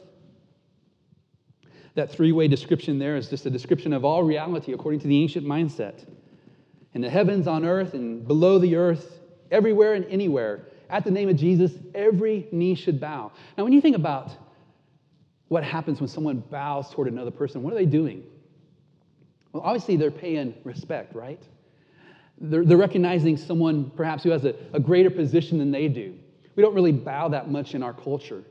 That 1.93 2.11
three 2.11 2.33
way 2.33 2.49
description 2.49 2.99
there 2.99 3.15
is 3.15 3.29
just 3.29 3.45
a 3.45 3.49
description 3.49 3.93
of 3.93 4.03
all 4.03 4.23
reality 4.23 4.73
according 4.73 4.99
to 4.99 5.07
the 5.07 5.21
ancient 5.21 5.45
mindset. 5.47 6.05
In 6.93 6.99
the 6.99 7.09
heavens, 7.09 7.47
on 7.47 7.63
earth, 7.63 7.93
and 7.93 8.27
below 8.27 8.59
the 8.59 8.75
earth, 8.75 9.21
everywhere 9.51 9.93
and 9.93 10.03
anywhere, 10.07 10.65
at 10.89 11.05
the 11.05 11.11
name 11.11 11.29
of 11.29 11.37
Jesus, 11.37 11.71
every 11.93 12.49
knee 12.51 12.75
should 12.75 12.99
bow. 12.99 13.31
Now, 13.57 13.63
when 13.63 13.71
you 13.71 13.79
think 13.79 13.95
about 13.95 14.35
what 15.47 15.63
happens 15.63 16.01
when 16.01 16.09
someone 16.09 16.43
bows 16.51 16.89
toward 16.89 17.07
another 17.07 17.31
person, 17.31 17.63
what 17.63 17.71
are 17.71 17.77
they 17.77 17.85
doing? 17.85 18.25
Well, 19.53 19.63
obviously, 19.63 19.95
they're 19.95 20.11
paying 20.11 20.55
respect, 20.65 21.15
right? 21.15 21.41
They're, 22.39 22.65
they're 22.65 22.77
recognizing 22.77 23.37
someone 23.37 23.91
perhaps 23.91 24.23
who 24.23 24.29
has 24.31 24.45
a, 24.45 24.55
a 24.73 24.79
greater 24.79 25.09
position 25.09 25.57
than 25.57 25.71
they 25.71 25.87
do. 25.87 26.15
We 26.55 26.63
don't 26.63 26.73
really 26.73 26.91
bow 26.91 27.29
that 27.29 27.49
much 27.49 27.75
in 27.75 27.83
our 27.83 27.93
culture, 27.93 28.43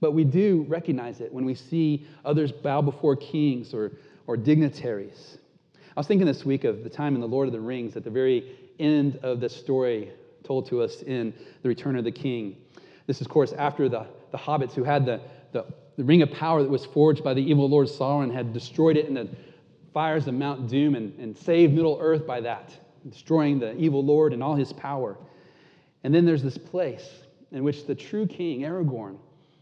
but 0.00 0.12
we 0.12 0.24
do 0.24 0.64
recognize 0.68 1.20
it 1.20 1.32
when 1.32 1.44
we 1.44 1.54
see 1.54 2.06
others 2.24 2.52
bow 2.52 2.82
before 2.82 3.16
kings 3.16 3.72
or, 3.74 3.92
or 4.26 4.36
dignitaries. 4.36 5.38
I 5.96 6.00
was 6.00 6.06
thinking 6.06 6.26
this 6.26 6.44
week 6.44 6.64
of 6.64 6.84
the 6.84 6.90
time 6.90 7.14
in 7.14 7.20
The 7.20 7.28
Lord 7.28 7.48
of 7.48 7.52
the 7.52 7.60
Rings 7.60 7.96
at 7.96 8.04
the 8.04 8.10
very 8.10 8.56
end 8.78 9.18
of 9.22 9.40
the 9.40 9.48
story 9.48 10.10
told 10.44 10.66
to 10.68 10.82
us 10.82 11.02
in 11.02 11.34
The 11.62 11.68
Return 11.68 11.96
of 11.96 12.04
the 12.04 12.12
King. 12.12 12.56
This 13.06 13.16
is, 13.16 13.22
of 13.22 13.28
course, 13.28 13.52
after 13.52 13.88
the, 13.88 14.06
the 14.30 14.38
hobbits 14.38 14.72
who 14.72 14.84
had 14.84 15.04
the, 15.04 15.20
the, 15.52 15.66
the 15.96 16.04
ring 16.04 16.22
of 16.22 16.30
power 16.30 16.62
that 16.62 16.70
was 16.70 16.86
forged 16.86 17.22
by 17.22 17.34
the 17.34 17.42
evil 17.42 17.68
Lord 17.68 17.88
Sauron 17.88 18.32
had 18.32 18.52
destroyed 18.52 18.96
it 18.96 19.06
in 19.06 19.14
the 19.14 19.28
fires 19.92 20.26
of 20.26 20.34
Mount 20.34 20.68
Doom 20.68 20.94
and, 20.94 21.18
and 21.18 21.36
saved 21.36 21.74
Middle 21.74 21.98
Earth 22.00 22.26
by 22.26 22.40
that, 22.40 22.72
destroying 23.08 23.58
the 23.58 23.76
evil 23.76 24.04
Lord 24.04 24.32
and 24.32 24.42
all 24.42 24.54
his 24.54 24.72
power. 24.72 25.16
And 26.04 26.14
then 26.14 26.24
there's 26.24 26.42
this 26.42 26.58
place 26.58 27.08
in 27.52 27.64
which 27.64 27.86
the 27.86 27.94
true 27.94 28.26
king, 28.26 28.60
Aragorn, 28.60 29.16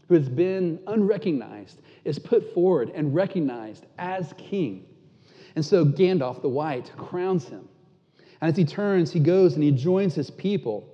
who 0.07 0.15
has 0.15 0.29
been 0.29 0.79
unrecognized, 0.87 1.81
is 2.05 2.17
put 2.17 2.53
forward 2.53 2.91
and 2.93 3.13
recognized 3.13 3.85
as 3.97 4.33
king. 4.37 4.85
And 5.55 5.65
so 5.65 5.85
Gandalf 5.85 6.41
the 6.41 6.49
White 6.49 6.91
crowns 6.97 7.47
him. 7.47 7.67
And 8.41 8.49
as 8.49 8.57
he 8.57 8.65
turns, 8.65 9.11
he 9.11 9.19
goes 9.19 9.55
and 9.55 9.63
he 9.63 9.71
joins 9.71 10.15
his 10.15 10.29
people. 10.29 10.87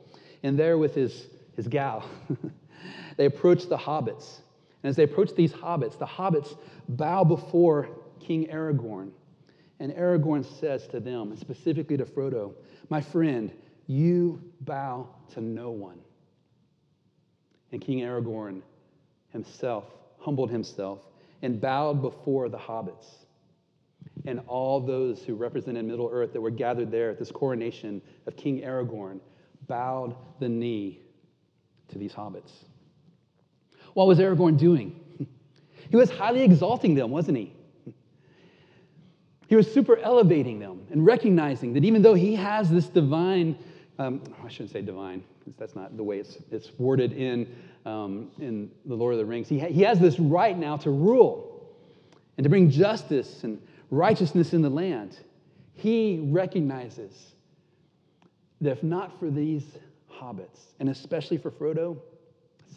And 0.43 0.57
there 0.57 0.77
with 0.77 0.95
his, 0.95 1.27
his 1.55 1.67
gal, 1.67 2.07
they 3.17 3.25
approach 3.25 3.67
the 3.67 3.77
hobbits. 3.77 4.39
And 4.83 4.89
as 4.89 4.95
they 4.95 5.03
approach 5.03 5.35
these 5.35 5.51
hobbits, 5.51 5.97
the 5.97 6.05
hobbits 6.05 6.57
bow 6.89 7.23
before 7.23 7.89
King 8.19 8.47
Aragorn. 8.47 9.11
And 9.79 9.91
Aragorn 9.91 10.45
says 10.59 10.87
to 10.87 10.99
them, 10.99 11.31
and 11.31 11.39
specifically 11.39 11.97
to 11.97 12.05
Frodo, 12.05 12.53
My 12.89 13.01
friend, 13.01 13.51
you 13.87 14.41
bow 14.61 15.09
to 15.33 15.41
no 15.41 15.71
one. 15.71 15.99
And 17.71 17.81
King 17.81 17.99
Aragorn 17.99 18.61
himself 19.29 19.85
humbled 20.19 20.49
himself 20.49 20.99
and 21.41 21.59
bowed 21.59 22.01
before 22.01 22.49
the 22.49 22.57
hobbits 22.57 23.25
and 24.25 24.41
all 24.47 24.79
those 24.79 25.23
who 25.23 25.35
represented 25.35 25.85
Middle 25.85 26.09
Earth 26.11 26.33
that 26.33 26.41
were 26.41 26.49
gathered 26.49 26.89
there 26.89 27.09
at 27.11 27.19
this 27.19 27.31
coronation 27.31 28.01
of 28.25 28.35
King 28.35 28.61
Aragorn 28.61 29.19
bowed 29.67 30.15
the 30.39 30.49
knee 30.49 31.01
to 31.89 31.97
these 31.97 32.13
hobbits. 32.13 32.51
What 33.93 34.07
was 34.07 34.19
Aragorn 34.19 34.57
doing? 34.57 34.99
He 35.87 35.97
was 35.97 36.09
highly 36.09 36.41
exalting 36.41 36.95
them, 36.95 37.11
wasn't 37.11 37.37
he? 37.37 37.53
He 39.47 39.55
was 39.55 39.71
super 39.71 39.97
elevating 39.97 40.59
them 40.59 40.85
and 40.91 41.05
recognizing 41.05 41.73
that 41.73 41.83
even 41.83 42.01
though 42.01 42.13
he 42.13 42.35
has 42.35 42.69
this 42.69 42.87
divine, 42.87 43.57
um, 43.99 44.21
I 44.43 44.49
shouldn't 44.49 44.71
say 44.71 44.81
divine, 44.81 45.23
that's 45.57 45.75
not 45.75 45.95
the 45.95 46.03
way 46.03 46.19
it's, 46.19 46.37
it's 46.51 46.71
worded 46.79 47.13
in, 47.13 47.55
um, 47.85 48.31
in 48.39 48.71
The 48.85 48.95
Lord 48.95 49.13
of 49.13 49.19
the 49.19 49.25
Rings. 49.25 49.47
He, 49.47 49.59
ha- 49.59 49.67
he 49.67 49.81
has 49.83 49.99
this 49.99 50.19
right 50.19 50.57
now 50.57 50.77
to 50.77 50.89
rule 50.89 51.69
and 52.37 52.43
to 52.43 52.49
bring 52.49 52.69
justice 52.69 53.43
and 53.43 53.61
righteousness 53.91 54.53
in 54.53 54.61
the 54.61 54.69
land. 54.69 55.17
He 55.73 56.19
recognizes 56.31 57.33
that 58.61 58.71
if 58.71 58.83
not 58.83 59.19
for 59.19 59.29
these 59.29 59.63
hobbits, 60.11 60.73
and 60.79 60.89
especially 60.89 61.37
for 61.37 61.51
Frodo, 61.51 61.97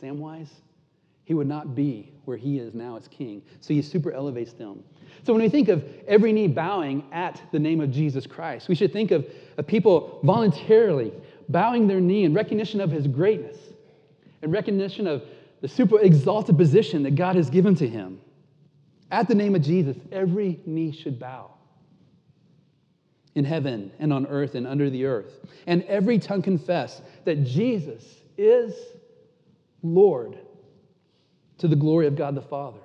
Samwise, 0.01 0.51
he 1.25 1.35
would 1.35 1.47
not 1.47 1.75
be 1.75 2.13
where 2.25 2.37
he 2.37 2.59
is 2.59 2.75
now 2.75 2.97
as 2.97 3.09
king. 3.09 3.43
So 3.61 3.75
he 3.75 3.83
super 3.83 4.13
elevates 4.13 4.53
them. 4.53 4.83
So 5.25 5.33
when 5.33 5.43
we 5.43 5.49
think 5.49 5.69
of 5.69 5.85
every 6.07 6.33
knee 6.33 6.49
bowing 6.49 7.05
at 7.13 7.43
the 7.53 7.59
name 7.59 7.81
of 7.81 7.91
Jesus 7.91 8.27
Christ, 8.27 8.69
we 8.69 8.75
should 8.75 8.93
think 8.93 9.11
of, 9.11 9.27
people 9.67 10.21
voluntarily 10.23 11.13
bowing 11.49 11.89
their 11.89 12.01
knee 12.01 12.25
in 12.25 12.33
recognition 12.33 12.81
of 12.81 12.91
his 12.91 13.07
greatness, 13.07 13.57
in 14.43 14.51
recognition 14.51 15.07
of 15.07 15.25
the 15.61 15.69
super 15.69 15.99
exalted 15.99 16.57
position 16.57 17.03
that 17.03 17.17
God 17.17 17.35
has 17.35 17.51
given 17.51 17.75
to 17.77 17.89
him. 17.89 18.21
At 19.11 19.27
the 19.27 19.35
name 19.35 19.55
of 19.55 19.63
Jesus, 19.63 19.97
every 20.13 20.61
knee 20.65 20.93
should 20.93 21.19
bow 21.19 21.51
in 23.35 23.45
heaven 23.45 23.91
and 23.99 24.13
on 24.13 24.27
earth 24.27 24.55
and 24.55 24.67
under 24.67 24.91
the 24.91 25.05
earth, 25.07 25.41
and 25.67 25.83
every 25.85 26.19
tongue 26.19 26.43
confess 26.43 27.03
that 27.25 27.45
Jesus 27.45 28.05
is 28.37 28.75
Lord 29.83 30.39
to 31.59 31.69
the 31.69 31.77
glory 31.77 32.07
of 32.07 32.17
God 32.17 32.35
the 32.35 32.43
Father. 32.43 32.81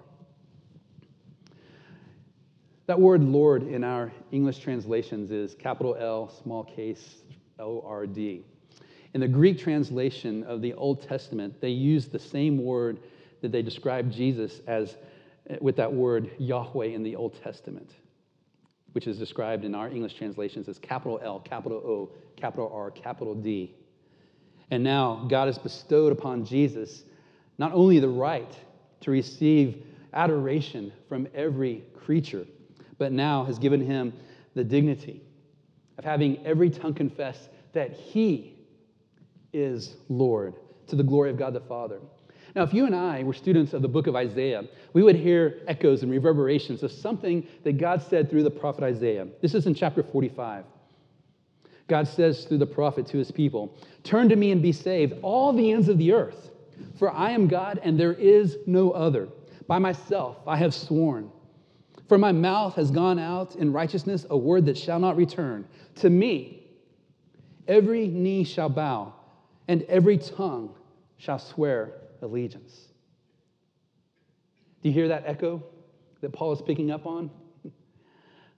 That 2.86 3.00
word 3.00 3.24
Lord 3.24 3.64
in 3.64 3.82
our 3.86 4.12
English 4.34 4.60
translations 4.60 5.32
is 5.32 5.56
capital 5.56 5.96
L, 5.98 6.28
small 6.28 6.66
case 6.66 7.16
O 7.58 7.82
R 7.88 8.06
D. 8.06 8.44
In 9.14 9.22
the 9.22 9.28
Greek 9.28 9.58
translation 9.58 10.44
of 10.44 10.62
the 10.62 10.74
Old 10.74 11.02
Testament, 11.02 11.62
they 11.62 11.70
use 11.70 12.08
the 12.08 12.20
same 12.20 12.62
word 12.62 13.00
that 13.40 13.54
they 13.54 13.62
describe 13.62 14.12
Jesus 14.12 14.60
as 14.68 14.98
eh, 15.50 15.56
with 15.62 15.78
that 15.78 15.94
word 15.94 16.32
Yahweh 16.40 16.88
in 16.88 17.04
the 17.04 17.16
Old 17.16 17.42
Testament, 17.42 17.90
which 18.92 19.08
is 19.08 19.18
described 19.18 19.64
in 19.64 19.76
our 19.76 19.88
English 19.88 20.16
translations 20.16 20.68
as 20.68 20.78
capital 20.78 21.22
L, 21.24 21.40
capital 21.40 21.78
O, 21.78 22.12
capital 22.36 22.70
R, 22.74 22.92
capital 22.92 23.34
D. 23.34 23.74
And 24.72 24.84
now 24.84 25.26
God 25.30 25.46
has 25.46 25.58
bestowed 25.58 26.12
upon 26.12 26.44
Jesus 26.44 27.04
not 27.58 27.72
only 27.72 28.00
the 28.00 28.10
right 28.10 28.52
to 29.02 29.12
receive 29.12 29.86
adoration 30.14 30.92
from 31.08 31.30
every 31.34 31.84
creature, 31.96 32.46
but 33.04 33.12
now 33.12 33.44
has 33.44 33.60
given 33.60 33.86
him 33.86 34.14
the 34.56 34.64
dignity 34.64 35.22
of 35.98 36.06
having 36.06 36.40
every 36.46 36.70
tongue 36.70 36.94
confess 36.94 37.50
that 37.74 37.92
he 37.92 38.58
is 39.52 39.98
Lord 40.08 40.54
to 40.88 40.96
the 40.96 41.04
glory 41.04 41.30
of 41.30 41.36
God 41.36 41.54
the 41.54 41.60
Father. 41.60 42.00
Now, 42.56 42.64
if 42.64 42.74
you 42.74 42.86
and 42.86 42.96
I 42.96 43.24
were 43.24 43.34
students 43.34 43.74
of 43.74 43.82
the 43.82 43.90
book 43.90 44.08
of 44.08 44.16
Isaiah, 44.16 44.64
we 44.94 45.04
would 45.04 45.18
hear 45.18 45.64
echoes 45.68 46.02
and 46.02 46.10
reverberations 46.14 46.82
of 46.82 46.94
something 46.94 47.46
that 47.66 47.78
God 47.78 48.02
said 48.02 48.30
through 48.30 48.44
the 48.44 48.50
prophet 48.50 48.86
Isaiah. 48.86 49.28
This 49.42 49.54
is 49.54 49.68
in 49.68 49.76
chapter 49.76 50.02
45. 50.02 50.64
God 51.90 52.08
says 52.08 52.46
through 52.46 52.60
the 52.60 52.66
prophet 52.66 53.06
to 53.08 53.18
his 53.18 53.32
people, 53.32 53.78
Turn 54.04 54.30
to 54.30 54.38
me 54.38 54.52
and 54.52 54.62
be 54.62 54.72
saved, 54.72 55.16
all 55.22 55.52
the 55.52 55.74
ends 55.74 55.90
of 55.90 55.98
the 55.98 56.14
earth, 56.14 56.52
for 56.98 57.12
I 57.12 57.32
am 57.32 57.50
God 57.50 57.82
and 57.84 58.00
there 58.00 58.14
is 58.14 58.60
no 58.66 58.92
other. 58.92 59.28
By 59.68 59.78
myself 59.78 60.38
I 60.48 60.56
have 60.56 60.74
sworn. 60.74 61.30
For 62.08 62.18
my 62.18 62.32
mouth 62.32 62.76
has 62.76 62.92
gone 62.92 63.18
out 63.18 63.56
in 63.56 63.72
righteousness 63.72 64.26
a 64.30 64.38
word 64.38 64.66
that 64.66 64.78
shall 64.78 65.00
not 65.00 65.16
return. 65.16 65.66
To 65.96 66.10
me, 66.10 66.68
every 67.68 68.08
knee 68.08 68.44
shall 68.44 68.70
bow, 68.70 69.14
and 69.68 69.84
every 69.84 70.18
tongue 70.18 70.76
shall 71.18 71.40
swear 71.40 71.94
allegiance. 72.22 72.90
Do 74.82 74.90
you 74.90 74.94
hear 74.94 75.08
that 75.08 75.24
echo 75.26 75.64
that 76.22 76.34
Paul 76.34 76.52
is 76.52 76.62
picking 76.62 76.92
up 76.92 77.06
on? 77.06 77.30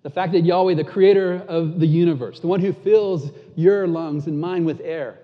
The 0.01 0.09
fact 0.09 0.33
that 0.33 0.41
Yahweh, 0.41 0.75
the 0.75 0.83
creator 0.83 1.43
of 1.47 1.79
the 1.79 1.87
universe, 1.87 2.39
the 2.39 2.47
one 2.47 2.59
who 2.59 2.73
fills 2.73 3.31
your 3.55 3.87
lungs 3.87 4.27
and 4.27 4.39
mine 4.39 4.65
with 4.65 4.81
air, 4.81 5.19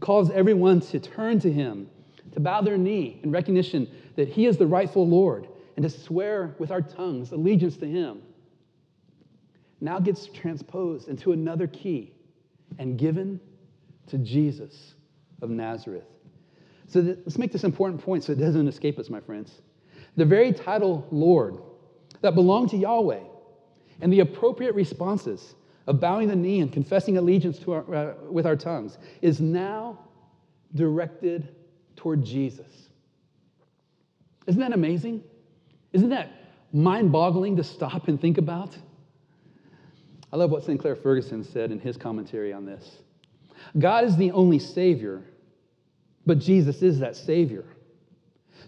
calls 0.00 0.30
everyone 0.30 0.80
to 0.80 1.00
turn 1.00 1.38
to 1.40 1.52
him, 1.52 1.88
to 2.32 2.40
bow 2.40 2.60
their 2.60 2.78
knee 2.78 3.20
in 3.22 3.30
recognition 3.30 3.88
that 4.16 4.28
he 4.28 4.46
is 4.46 4.58
the 4.58 4.66
rightful 4.66 5.06
Lord 5.06 5.48
and 5.76 5.82
to 5.82 5.90
swear 5.90 6.54
with 6.58 6.70
our 6.70 6.80
tongues 6.80 7.32
allegiance 7.32 7.76
to 7.78 7.86
Him, 7.86 8.22
now 9.80 9.98
gets 9.98 10.26
transposed 10.26 11.08
into 11.08 11.32
another 11.32 11.66
key 11.66 12.12
and 12.78 12.98
given 12.98 13.40
to 14.08 14.18
Jesus 14.18 14.94
of 15.42 15.50
Nazareth. 15.50 16.06
So 16.88 17.00
let's 17.00 17.38
make 17.38 17.52
this 17.52 17.64
important 17.64 18.02
point 18.02 18.24
so 18.24 18.32
it 18.32 18.38
doesn't 18.38 18.68
escape 18.68 18.98
us, 18.98 19.10
my 19.10 19.20
friends. 19.20 19.60
The 20.16 20.24
very 20.24 20.52
title 20.52 21.06
Lord 21.10 21.58
that 22.22 22.34
belonged 22.34 22.70
to 22.70 22.76
Yahweh 22.76 23.20
and 24.00 24.12
the 24.12 24.20
appropriate 24.20 24.74
responses 24.74 25.54
of 25.86 26.00
bowing 26.00 26.28
the 26.28 26.36
knee 26.36 26.60
and 26.60 26.72
confessing 26.72 27.18
allegiance 27.18 27.60
our, 27.68 27.94
uh, 27.94 28.14
with 28.30 28.46
our 28.46 28.56
tongues 28.56 28.98
is 29.20 29.40
now 29.40 29.98
directed 30.74 31.54
toward 31.96 32.24
Jesus. 32.24 32.88
Isn't 34.46 34.60
that 34.60 34.72
amazing? 34.72 35.22
Isn't 35.96 36.10
that 36.10 36.30
mind 36.74 37.10
boggling 37.10 37.56
to 37.56 37.64
stop 37.64 38.08
and 38.08 38.20
think 38.20 38.36
about? 38.36 38.76
I 40.30 40.36
love 40.36 40.50
what 40.50 40.62
Sinclair 40.62 40.94
Ferguson 40.94 41.42
said 41.42 41.72
in 41.72 41.80
his 41.80 41.96
commentary 41.96 42.52
on 42.52 42.66
this. 42.66 42.98
God 43.78 44.04
is 44.04 44.14
the 44.14 44.30
only 44.32 44.58
Savior, 44.58 45.22
but 46.26 46.38
Jesus 46.38 46.82
is 46.82 46.98
that 46.98 47.16
Savior. 47.16 47.64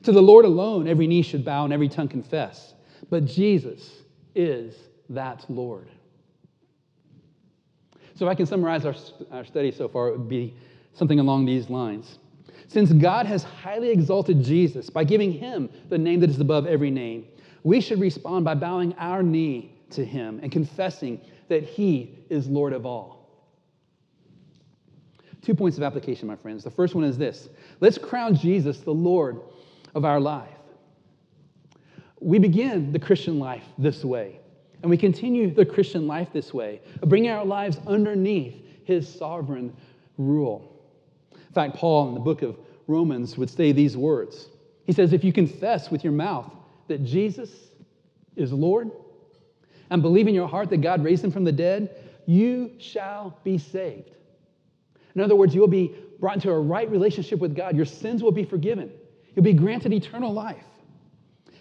To 0.04 0.12
the 0.12 0.22
Lord 0.22 0.46
alone, 0.46 0.88
every 0.88 1.06
knee 1.06 1.20
should 1.20 1.44
bow 1.44 1.64
and 1.64 1.72
every 1.72 1.90
tongue 1.90 2.08
confess, 2.08 2.72
but 3.10 3.26
Jesus 3.26 3.92
is 4.34 4.74
that 5.10 5.44
Lord. 5.50 5.90
So, 8.14 8.26
if 8.26 8.30
I 8.30 8.34
can 8.34 8.46
summarize 8.46 8.86
our, 8.86 8.94
our 9.30 9.44
study 9.44 9.70
so 9.70 9.86
far, 9.86 10.08
it 10.08 10.12
would 10.12 10.30
be 10.30 10.54
something 10.94 11.20
along 11.20 11.44
these 11.44 11.68
lines. 11.68 12.18
Since 12.68 12.92
God 12.92 13.24
has 13.26 13.42
highly 13.42 13.90
exalted 13.90 14.44
Jesus 14.44 14.90
by 14.90 15.02
giving 15.02 15.32
him 15.32 15.70
the 15.88 15.98
name 15.98 16.20
that 16.20 16.30
is 16.30 16.38
above 16.38 16.66
every 16.66 16.90
name, 16.90 17.26
we 17.64 17.80
should 17.80 17.98
respond 17.98 18.44
by 18.44 18.54
bowing 18.54 18.94
our 18.98 19.22
knee 19.22 19.74
to 19.90 20.04
him 20.04 20.38
and 20.42 20.52
confessing 20.52 21.20
that 21.48 21.64
he 21.64 22.14
is 22.28 22.46
Lord 22.46 22.74
of 22.74 22.84
all. 22.84 23.18
Two 25.40 25.54
points 25.54 25.78
of 25.78 25.82
application, 25.82 26.28
my 26.28 26.36
friends. 26.36 26.62
The 26.62 26.70
first 26.70 26.94
one 26.94 27.04
is 27.04 27.16
this 27.16 27.48
let's 27.80 27.96
crown 27.96 28.34
Jesus 28.34 28.80
the 28.80 28.92
Lord 28.92 29.40
of 29.94 30.04
our 30.04 30.20
life. 30.20 30.50
We 32.20 32.38
begin 32.38 32.92
the 32.92 32.98
Christian 32.98 33.38
life 33.38 33.64
this 33.78 34.04
way, 34.04 34.40
and 34.82 34.90
we 34.90 34.98
continue 34.98 35.54
the 35.54 35.64
Christian 35.64 36.06
life 36.06 36.28
this 36.34 36.52
way, 36.52 36.82
bringing 37.00 37.30
our 37.30 37.46
lives 37.46 37.78
underneath 37.86 38.56
his 38.84 39.08
sovereign 39.08 39.74
rule. 40.18 40.77
In 41.58 41.64
fact, 41.72 41.80
Paul 41.80 42.06
in 42.06 42.14
the 42.14 42.20
book 42.20 42.42
of 42.42 42.56
Romans 42.86 43.36
would 43.36 43.50
say 43.50 43.72
these 43.72 43.96
words. 43.96 44.46
He 44.84 44.92
says, 44.92 45.12
If 45.12 45.24
you 45.24 45.32
confess 45.32 45.90
with 45.90 46.04
your 46.04 46.12
mouth 46.12 46.48
that 46.86 47.02
Jesus 47.02 47.50
is 48.36 48.52
Lord 48.52 48.92
and 49.90 50.00
believe 50.00 50.28
in 50.28 50.36
your 50.36 50.46
heart 50.46 50.70
that 50.70 50.82
God 50.82 51.02
raised 51.02 51.24
him 51.24 51.32
from 51.32 51.42
the 51.42 51.50
dead, 51.50 51.96
you 52.26 52.70
shall 52.78 53.40
be 53.42 53.58
saved. 53.58 54.12
In 55.16 55.20
other 55.20 55.34
words, 55.34 55.52
you'll 55.52 55.66
be 55.66 55.96
brought 56.20 56.36
into 56.36 56.48
a 56.48 56.60
right 56.60 56.88
relationship 56.88 57.40
with 57.40 57.56
God. 57.56 57.74
Your 57.74 57.86
sins 57.86 58.22
will 58.22 58.30
be 58.30 58.44
forgiven. 58.44 58.92
You'll 59.34 59.44
be 59.44 59.52
granted 59.52 59.92
eternal 59.92 60.32
life. 60.32 60.64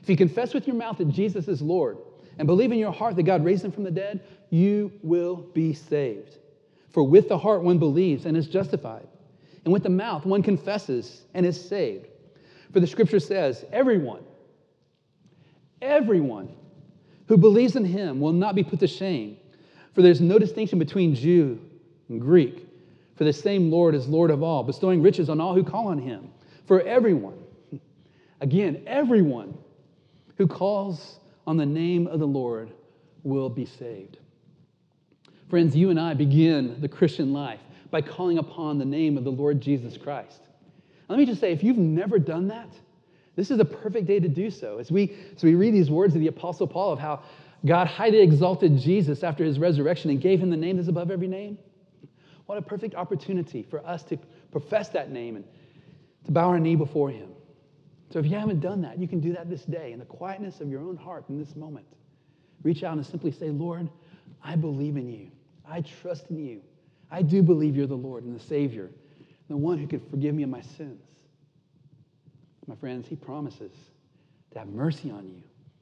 If 0.03 0.07
you 0.07 0.15
confess 0.15 0.53
with 0.53 0.67
your 0.67 0.75
mouth 0.75 0.99
that 0.99 1.09
Jesus 1.09 1.47
is 1.47 1.59
Lord 1.59 1.97
and 2.37 2.45
believe 2.45 2.71
in 2.71 2.77
your 2.77 2.93
heart 2.93 3.15
that 3.15 3.23
God 3.23 3.43
raised 3.43 3.65
him 3.65 3.71
from 3.71 3.83
the 3.83 3.89
dead, 3.89 4.23
you 4.51 4.91
will 5.01 5.37
be 5.37 5.73
saved. 5.73 6.37
For 6.91 7.01
with 7.01 7.29
the 7.29 7.37
heart 7.39 7.63
one 7.63 7.79
believes 7.79 8.27
and 8.27 8.37
is 8.37 8.47
justified 8.47 9.07
and 9.67 9.73
with 9.73 9.83
the 9.83 9.89
mouth 9.89 10.25
one 10.25 10.41
confesses 10.41 11.23
and 11.33 11.45
is 11.45 11.59
saved. 11.59 12.07
For 12.71 12.79
the 12.79 12.87
scripture 12.87 13.19
says, 13.19 13.65
everyone, 13.73 14.23
everyone 15.81 16.55
who 17.27 17.35
believes 17.35 17.75
in 17.75 17.83
him 17.83 18.21
will 18.21 18.31
not 18.31 18.55
be 18.55 18.63
put 18.63 18.79
to 18.79 18.87
shame. 18.87 19.35
For 19.93 20.01
there's 20.01 20.21
no 20.21 20.39
distinction 20.39 20.79
between 20.79 21.15
Jew 21.15 21.59
and 22.07 22.21
Greek. 22.21 22.65
For 23.17 23.25
the 23.25 23.33
same 23.33 23.69
Lord 23.69 23.93
is 23.93 24.07
Lord 24.07 24.31
of 24.31 24.41
all, 24.41 24.63
bestowing 24.63 25.01
riches 25.01 25.29
on 25.29 25.41
all 25.41 25.53
who 25.53 25.65
call 25.65 25.89
on 25.89 25.97
him. 25.97 26.29
For 26.65 26.79
everyone, 26.83 27.37
again, 28.39 28.83
everyone 28.87 29.57
who 30.37 30.47
calls 30.47 31.19
on 31.45 31.57
the 31.57 31.65
name 31.65 32.07
of 32.07 32.21
the 32.21 32.25
Lord 32.25 32.71
will 33.23 33.49
be 33.49 33.65
saved. 33.65 34.17
Friends, 35.49 35.75
you 35.75 35.89
and 35.89 35.99
I 35.99 36.13
begin 36.13 36.79
the 36.79 36.87
Christian 36.87 37.33
life 37.33 37.59
by 37.91 38.01
calling 38.01 38.37
upon 38.37 38.77
the 38.77 38.85
name 38.85 39.17
of 39.17 39.23
the 39.23 39.31
Lord 39.31 39.61
Jesus 39.61 39.97
Christ. 39.97 40.41
Let 41.09 41.19
me 41.19 41.25
just 41.25 41.39
say, 41.39 41.51
if 41.51 41.63
you've 41.63 41.77
never 41.77 42.19
done 42.19 42.49
that, 42.49 42.69
this 43.35 43.51
is 43.51 43.59
a 43.59 43.65
perfect 43.65 44.07
day 44.07 44.19
to 44.19 44.27
do 44.27 44.49
so. 44.49 44.79
As 44.79 44.91
we, 44.91 45.15
as 45.35 45.43
we 45.43 45.55
read 45.55 45.73
these 45.73 45.89
words 45.89 46.15
of 46.15 46.21
the 46.21 46.27
Apostle 46.27 46.67
Paul 46.67 46.91
of 46.91 46.99
how 46.99 47.21
God 47.65 47.87
highly 47.87 48.19
exalted 48.19 48.77
Jesus 48.77 49.23
after 49.23 49.43
his 49.43 49.59
resurrection 49.59 50.09
and 50.09 50.19
gave 50.19 50.39
him 50.39 50.49
the 50.49 50.57
name 50.57 50.77
that's 50.77 50.89
above 50.89 51.11
every 51.11 51.27
name, 51.27 51.57
what 52.47 52.57
a 52.57 52.61
perfect 52.61 52.95
opportunity 52.95 53.63
for 53.63 53.85
us 53.85 54.03
to 54.03 54.17
profess 54.51 54.89
that 54.89 55.11
name 55.11 55.35
and 55.35 55.45
to 56.25 56.31
bow 56.31 56.47
our 56.47 56.59
knee 56.59 56.75
before 56.75 57.09
him. 57.09 57.29
So 58.09 58.19
if 58.19 58.25
you 58.25 58.37
haven't 58.37 58.61
done 58.61 58.81
that, 58.81 58.97
you 58.97 59.07
can 59.07 59.19
do 59.19 59.33
that 59.33 59.49
this 59.49 59.63
day 59.63 59.91
in 59.91 59.99
the 59.99 60.05
quietness 60.05 60.61
of 60.61 60.69
your 60.69 60.81
own 60.81 60.95
heart 60.95 61.25
in 61.29 61.37
this 61.37 61.55
moment. 61.55 61.85
Reach 62.63 62.83
out 62.83 62.97
and 62.97 63.05
simply 63.05 63.31
say, 63.31 63.49
Lord, 63.49 63.89
I 64.43 64.55
believe 64.55 64.97
in 64.97 65.09
you. 65.09 65.29
I 65.69 65.81
trust 65.81 66.29
in 66.29 66.39
you. 66.39 66.61
I 67.09 67.21
do 67.21 67.41
believe 67.41 67.75
you're 67.75 67.87
the 67.87 67.95
Lord 67.95 68.23
and 68.23 68.35
the 68.35 68.43
Savior, 68.43 68.91
the 69.49 69.57
one 69.57 69.77
who 69.77 69.87
can 69.87 69.99
forgive 70.09 70.35
me 70.35 70.43
of 70.43 70.49
my 70.49 70.61
sins. 70.61 71.01
My 72.67 72.75
friends, 72.75 73.07
He 73.07 73.15
promises 73.15 73.71
to 74.51 74.59
have 74.59 74.67
mercy 74.67 75.09
on 75.09 75.25
you, 75.27 75.41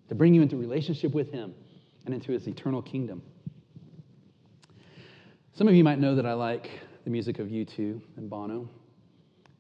to 0.10 0.16
bring 0.16 0.36
you 0.36 0.42
into 0.42 0.56
relationship 0.56 1.14
with 1.14 1.32
Him 1.32 1.54
and 2.06 2.14
into 2.14 2.32
His 2.32 2.48
eternal 2.48 2.82
kingdom. 2.82 3.24
Some 5.54 5.68
of 5.68 5.74
you 5.74 5.84
might 5.84 6.00
know 6.00 6.16
that 6.16 6.26
I 6.26 6.34
like 6.34 6.70
the 7.06 7.10
music 7.10 7.40
of 7.40 7.48
U2 7.48 8.02
and 8.18 8.30
Bono. 8.30 8.70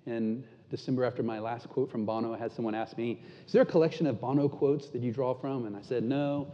In 0.05 0.43
December, 0.69 1.03
after 1.03 1.23
my 1.23 1.39
last 1.39 1.69
quote 1.69 1.89
from 1.89 2.05
Bono, 2.05 2.33
I 2.33 2.37
had 2.37 2.51
someone 2.51 2.75
ask 2.75 2.97
me, 2.97 3.23
Is 3.47 3.53
there 3.53 3.61
a 3.61 3.65
collection 3.65 4.05
of 4.05 4.21
Bono 4.21 4.47
quotes 4.47 4.89
that 4.89 5.01
you 5.01 5.11
draw 5.11 5.33
from? 5.33 5.65
And 5.65 5.75
I 5.75 5.81
said, 5.81 6.03
No. 6.03 6.51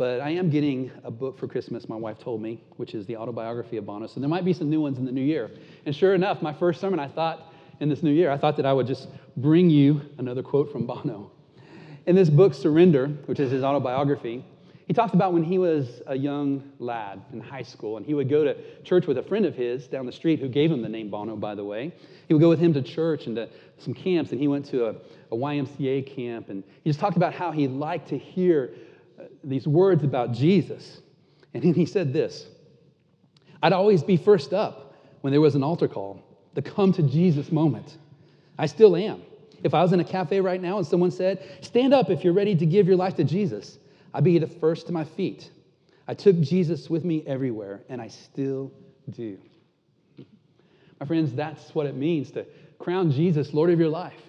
But 0.00 0.22
I 0.22 0.30
am 0.30 0.48
getting 0.48 0.90
a 1.04 1.10
book 1.10 1.38
for 1.38 1.46
Christmas, 1.46 1.86
my 1.86 1.94
wife 1.94 2.18
told 2.18 2.40
me, 2.40 2.64
which 2.78 2.94
is 2.94 3.04
the 3.04 3.18
autobiography 3.18 3.76
of 3.76 3.84
Bono. 3.84 4.06
So 4.06 4.18
there 4.18 4.30
might 4.30 4.46
be 4.46 4.54
some 4.54 4.70
new 4.70 4.80
ones 4.80 4.96
in 4.96 5.04
the 5.04 5.12
new 5.12 5.20
year. 5.20 5.50
And 5.84 5.94
sure 5.94 6.14
enough, 6.14 6.40
my 6.40 6.54
first 6.54 6.80
sermon, 6.80 6.98
I 6.98 7.06
thought 7.06 7.52
in 7.80 7.90
this 7.90 8.02
new 8.02 8.10
year, 8.10 8.30
I 8.30 8.38
thought 8.38 8.56
that 8.56 8.64
I 8.64 8.72
would 8.72 8.86
just 8.86 9.08
bring 9.36 9.68
you 9.68 10.00
another 10.16 10.42
quote 10.42 10.72
from 10.72 10.86
Bono. 10.86 11.30
In 12.06 12.16
this 12.16 12.30
book, 12.30 12.54
Surrender, 12.54 13.08
which 13.26 13.40
is 13.40 13.50
his 13.50 13.62
autobiography, 13.62 14.42
he 14.86 14.94
talks 14.94 15.12
about 15.12 15.34
when 15.34 15.44
he 15.44 15.58
was 15.58 16.00
a 16.06 16.16
young 16.16 16.72
lad 16.78 17.20
in 17.34 17.38
high 17.38 17.62
school, 17.62 17.98
and 17.98 18.06
he 18.06 18.14
would 18.14 18.30
go 18.30 18.42
to 18.42 18.56
church 18.82 19.06
with 19.06 19.18
a 19.18 19.22
friend 19.22 19.44
of 19.44 19.54
his 19.54 19.86
down 19.86 20.06
the 20.06 20.12
street 20.12 20.40
who 20.40 20.48
gave 20.48 20.72
him 20.72 20.80
the 20.80 20.88
name 20.88 21.10
Bono, 21.10 21.36
by 21.36 21.54
the 21.54 21.62
way. 21.62 21.94
He 22.26 22.32
would 22.32 22.40
go 22.40 22.48
with 22.48 22.58
him 22.58 22.72
to 22.72 22.80
church 22.80 23.26
and 23.26 23.36
to 23.36 23.50
some 23.76 23.92
camps, 23.92 24.32
and 24.32 24.40
he 24.40 24.48
went 24.48 24.64
to 24.70 24.86
a, 24.86 24.94
a 25.30 25.36
YMCA 25.36 26.16
camp, 26.16 26.48
and 26.48 26.64
he 26.84 26.88
just 26.88 27.00
talked 27.00 27.18
about 27.18 27.34
how 27.34 27.50
he 27.52 27.68
liked 27.68 28.08
to 28.08 28.16
hear 28.16 28.70
these 29.44 29.66
words 29.66 30.04
about 30.04 30.32
Jesus. 30.32 31.00
And 31.54 31.62
he 31.64 31.86
said 31.86 32.12
this 32.12 32.46
I'd 33.62 33.72
always 33.72 34.02
be 34.02 34.16
first 34.16 34.52
up 34.52 34.94
when 35.20 35.32
there 35.32 35.40
was 35.40 35.54
an 35.54 35.62
altar 35.62 35.88
call, 35.88 36.22
the 36.54 36.62
come 36.62 36.92
to 36.94 37.02
Jesus 37.02 37.52
moment. 37.52 37.98
I 38.58 38.66
still 38.66 38.96
am. 38.96 39.22
If 39.62 39.74
I 39.74 39.82
was 39.82 39.92
in 39.92 40.00
a 40.00 40.04
cafe 40.04 40.40
right 40.40 40.60
now 40.60 40.78
and 40.78 40.86
someone 40.86 41.10
said, 41.10 41.42
Stand 41.60 41.92
up 41.92 42.10
if 42.10 42.24
you're 42.24 42.32
ready 42.32 42.54
to 42.56 42.66
give 42.66 42.86
your 42.86 42.96
life 42.96 43.16
to 43.16 43.24
Jesus, 43.24 43.78
I'd 44.14 44.24
be 44.24 44.38
the 44.38 44.46
first 44.46 44.86
to 44.86 44.92
my 44.92 45.04
feet. 45.04 45.50
I 46.08 46.14
took 46.14 46.40
Jesus 46.40 46.90
with 46.90 47.04
me 47.04 47.22
everywhere, 47.26 47.82
and 47.88 48.00
I 48.00 48.08
still 48.08 48.72
do. 49.10 49.38
My 50.98 51.06
friends, 51.06 51.32
that's 51.32 51.74
what 51.74 51.86
it 51.86 51.94
means 51.94 52.30
to 52.32 52.46
crown 52.78 53.12
Jesus 53.12 53.54
Lord 53.54 53.70
of 53.70 53.78
your 53.78 53.88
life. 53.88 54.20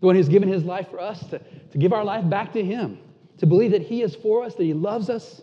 The 0.00 0.06
one 0.06 0.14
who's 0.14 0.28
given 0.28 0.48
his 0.48 0.64
life 0.64 0.88
for 0.90 1.00
us, 1.00 1.26
to, 1.30 1.40
to 1.40 1.78
give 1.78 1.92
our 1.92 2.04
life 2.04 2.28
back 2.28 2.52
to 2.52 2.62
him 2.62 2.98
to 3.38 3.46
believe 3.46 3.70
that 3.72 3.82
He 3.82 4.02
is 4.02 4.14
for 4.14 4.44
us, 4.44 4.54
that 4.54 4.64
He 4.64 4.74
loves 4.74 5.10
us, 5.10 5.42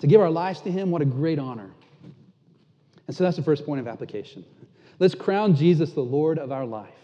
to 0.00 0.06
give 0.06 0.20
our 0.20 0.30
lives 0.30 0.60
to 0.62 0.70
Him, 0.70 0.90
what 0.90 1.02
a 1.02 1.06
great 1.06 1.38
honor. 1.38 1.70
And 3.06 3.16
so 3.16 3.24
that's 3.24 3.36
the 3.36 3.42
first 3.42 3.66
point 3.66 3.80
of 3.80 3.88
application. 3.88 4.44
Let's 4.98 5.14
crown 5.14 5.56
Jesus 5.56 5.92
the 5.92 6.00
Lord 6.00 6.38
of 6.38 6.52
our 6.52 6.64
life. 6.64 6.94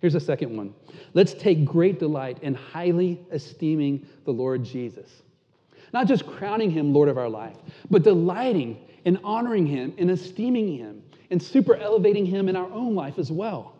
Here's 0.00 0.14
the 0.14 0.20
second 0.20 0.56
one. 0.56 0.74
Let's 1.14 1.34
take 1.34 1.64
great 1.64 1.98
delight 1.98 2.38
in 2.42 2.54
highly 2.54 3.20
esteeming 3.30 4.06
the 4.24 4.32
Lord 4.32 4.64
Jesus. 4.64 5.22
Not 5.92 6.06
just 6.06 6.26
crowning 6.26 6.70
him 6.70 6.92
Lord 6.92 7.08
of 7.08 7.18
our 7.18 7.28
life, 7.28 7.56
but 7.90 8.02
delighting 8.02 8.78
in 9.04 9.18
honoring 9.24 9.66
him 9.66 9.94
and 9.98 10.10
esteeming 10.10 10.76
him 10.76 11.02
and 11.30 11.42
super 11.42 11.76
elevating 11.76 12.26
him 12.26 12.48
in 12.48 12.56
our 12.56 12.70
own 12.70 12.94
life 12.94 13.18
as 13.18 13.30
well. 13.30 13.76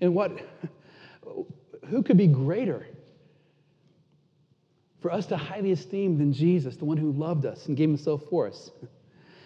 And 0.00 0.14
what, 0.14 0.32
who 1.88 2.02
could 2.02 2.16
be 2.16 2.26
greater 2.26 2.86
for 5.00 5.10
us 5.10 5.26
to 5.26 5.36
highly 5.36 5.72
esteem 5.72 6.18
than 6.18 6.32
Jesus, 6.32 6.76
the 6.76 6.84
one 6.84 6.96
who 6.96 7.12
loved 7.12 7.46
us 7.46 7.66
and 7.66 7.76
gave 7.76 7.88
himself 7.88 8.22
for 8.28 8.46
us. 8.46 8.70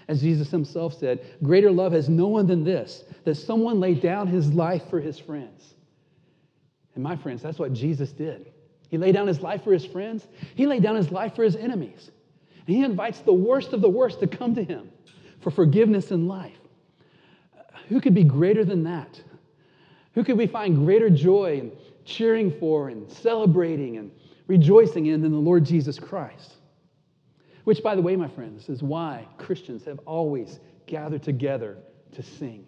As 0.09 0.21
Jesus 0.21 0.51
himself 0.51 0.99
said, 0.99 1.25
greater 1.43 1.71
love 1.71 1.93
has 1.93 2.09
no 2.09 2.29
one 2.29 2.47
than 2.47 2.65
this, 2.65 3.05
that 3.25 3.37
someone 3.37 3.81
laid 3.81 4.03
down 4.03 4.27
his 4.27 4.53
life 4.53 4.83
for 4.91 5.01
his 5.01 5.19
friends. 5.19 5.75
And 6.95 7.03
my 7.03 7.17
friends, 7.17 7.43
that's 7.43 7.59
what 7.59 7.73
Jesus 7.73 8.13
did. 8.13 8.53
He 8.91 8.99
laid 8.99 9.15
down 9.15 9.27
his 9.27 9.41
life 9.41 9.65
for 9.65 9.73
his 9.73 9.87
friends, 9.87 10.27
he 10.55 10.67
laid 10.67 10.83
down 10.83 10.97
his 10.97 11.11
life 11.11 11.35
for 11.35 11.43
his 11.43 11.57
enemies. 11.57 12.11
And 12.67 12.77
he 12.77 12.85
invites 12.85 13.21
the 13.21 13.33
worst 13.33 13.73
of 13.73 13.81
the 13.81 13.89
worst 13.89 14.21
to 14.21 14.27
come 14.27 14.55
to 14.55 14.65
him 14.65 14.91
for 15.41 15.51
forgiveness 15.51 16.11
and 16.11 16.29
life. 16.29 16.59
Uh, 17.57 17.63
who 17.89 18.01
could 18.01 18.15
be 18.15 18.25
greater 18.25 18.65
than 18.65 18.85
that? 18.85 19.21
Who 20.15 20.25
could 20.25 20.39
we 20.39 20.47
find 20.47 20.77
greater 20.77 21.11
joy 21.11 21.59
in 21.59 21.73
cheering 22.05 22.53
for 22.59 22.89
and 22.89 23.11
celebrating 23.11 23.97
and 23.97 24.11
rejoicing 24.47 25.07
in 25.07 25.23
than 25.23 25.33
the 25.33 25.39
Lord 25.39 25.65
Jesus 25.65 25.99
Christ? 25.99 26.55
Which, 27.65 27.83
by 27.83 27.95
the 27.95 28.03
way, 28.03 28.15
my 28.17 28.29
friends, 28.29 28.69
is 28.69 28.83
why 28.83 29.27
Christians 29.39 29.85
have 29.85 29.99
always 30.01 30.61
gathered 30.87 31.23
together 31.23 31.79
to 32.13 32.23
sing. 32.23 32.67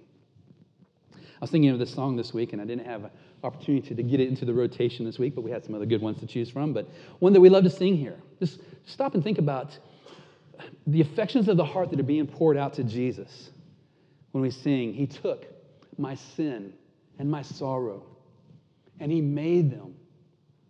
I 1.14 1.40
was 1.40 1.50
thinking 1.50 1.70
of 1.70 1.78
this 1.78 1.92
song 1.92 2.16
this 2.16 2.32
week, 2.32 2.54
and 2.54 2.62
I 2.62 2.64
didn't 2.64 2.86
have 2.86 3.04
an 3.04 3.10
opportunity 3.44 3.94
to 3.94 4.02
get 4.02 4.20
it 4.20 4.28
into 4.28 4.46
the 4.46 4.54
rotation 4.54 5.04
this 5.04 5.18
week, 5.18 5.34
but 5.34 5.42
we 5.42 5.50
had 5.50 5.64
some 5.64 5.74
other 5.74 5.84
good 5.84 6.00
ones 6.00 6.18
to 6.20 6.26
choose 6.26 6.48
from. 6.48 6.72
But 6.72 6.88
one 7.18 7.34
that 7.34 7.40
we 7.40 7.50
love 7.50 7.64
to 7.64 7.70
sing 7.70 7.96
here. 7.96 8.16
Just 8.40 8.60
stop 8.86 9.14
and 9.14 9.22
think 9.22 9.36
about 9.36 9.78
the 10.86 11.02
affections 11.02 11.48
of 11.48 11.58
the 11.58 11.64
heart 11.64 11.90
that 11.90 12.00
are 12.00 12.04
being 12.04 12.26
poured 12.26 12.56
out 12.56 12.72
to 12.74 12.84
Jesus 12.84 13.50
when 14.32 14.40
we 14.40 14.50
sing, 14.50 14.94
He 14.94 15.06
took 15.06 15.46
my 15.98 16.14
sin 16.14 16.72
and 17.18 17.30
my 17.30 17.42
sorrow, 17.42 18.06
and 18.98 19.12
He 19.12 19.20
made 19.20 19.70
them 19.70 19.94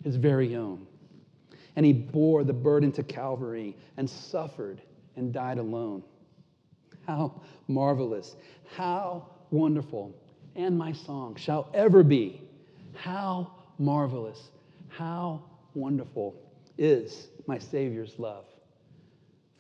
His 0.03 0.17
very 0.17 0.57
own. 0.57 0.87
And 1.77 1.85
He 1.87 1.93
bore 1.93 2.43
the 2.43 2.53
burden 2.53 2.91
to 2.93 3.03
Calvary 3.03 3.77
and 3.97 4.09
suffered 4.09 4.81
and 5.17 5.33
died 5.33 5.59
alone. 5.59 6.03
How 7.07 7.41
marvelous, 7.69 8.35
how 8.75 9.29
wonderful 9.51 10.15
and 10.57 10.77
my 10.77 10.93
song 10.93 11.37
shall 11.37 11.71
ever 11.75 12.03
be. 12.03 12.41
How 12.95 13.53
marvelous, 13.79 14.51
how 14.89 15.43
wonderful 15.75 16.35
is 16.79 17.29
my 17.47 17.59
Savior's 17.59 18.19
love 18.19 18.47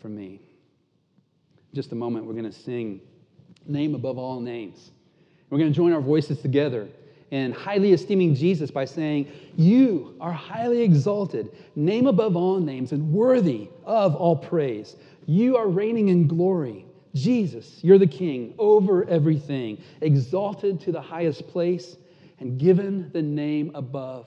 for 0.00 0.08
me. 0.08 0.40
Just 1.74 1.92
a 1.92 1.94
moment, 1.94 2.24
we're 2.24 2.32
going 2.32 2.50
to 2.50 2.52
sing 2.52 3.00
Name 3.66 3.94
Above 3.94 4.18
All 4.18 4.40
Names. 4.40 4.90
We're 5.50 5.58
going 5.58 5.70
to 5.70 5.76
join 5.76 5.92
our 5.92 6.00
voices 6.00 6.40
together 6.40 6.88
in 7.30 7.52
highly 7.52 7.92
esteeming 7.92 8.34
Jesus 8.34 8.70
by 8.70 8.84
saying, 8.84 9.30
You 9.56 10.14
are 10.20 10.32
highly 10.32 10.82
exalted, 10.82 11.50
name 11.74 12.06
above 12.06 12.36
all 12.36 12.60
names, 12.60 12.92
and 12.92 13.12
worthy 13.12 13.68
of 13.84 14.14
all 14.14 14.36
praise. 14.36 14.96
You 15.26 15.56
are 15.56 15.68
reigning 15.68 16.08
in 16.08 16.28
glory 16.28 16.86
Jesus, 17.16 17.78
you're 17.82 17.98
the 17.98 18.06
king 18.06 18.54
over 18.58 19.08
everything, 19.08 19.82
exalted 20.02 20.78
to 20.82 20.92
the 20.92 21.00
highest 21.00 21.48
place 21.48 21.96
and 22.40 22.58
given 22.58 23.10
the 23.12 23.22
name 23.22 23.70
above 23.74 24.26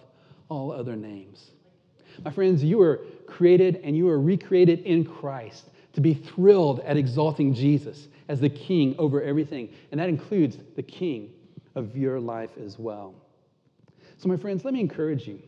all 0.50 0.72
other 0.72 0.96
names. 0.96 1.52
My 2.26 2.32
friends, 2.32 2.64
you 2.64 2.80
were 2.80 3.02
created 3.28 3.80
and 3.84 3.96
you 3.96 4.06
were 4.06 4.20
recreated 4.20 4.80
in 4.80 5.06
Christ 5.06 5.70
to 5.94 6.02
be 6.02 6.16
thrilled 6.16 6.80
at 6.80 6.98
exalting 6.98 7.54
Jesus 7.54 8.08
as 8.28 8.40
the 8.40 8.50
king 8.50 8.96
over 8.98 9.22
everything. 9.22 9.70
And 9.92 10.00
that 10.00 10.10
includes 10.10 10.58
the 10.76 10.84
king 10.84 11.32
of 11.76 11.96
your 11.96 12.20
life 12.20 12.52
as 12.64 12.78
well. 12.78 13.14
So, 14.18 14.28
my 14.28 14.38
friends, 14.38 14.66
let 14.66 14.74
me 14.74 14.80
encourage 14.80 15.28
you 15.28 15.40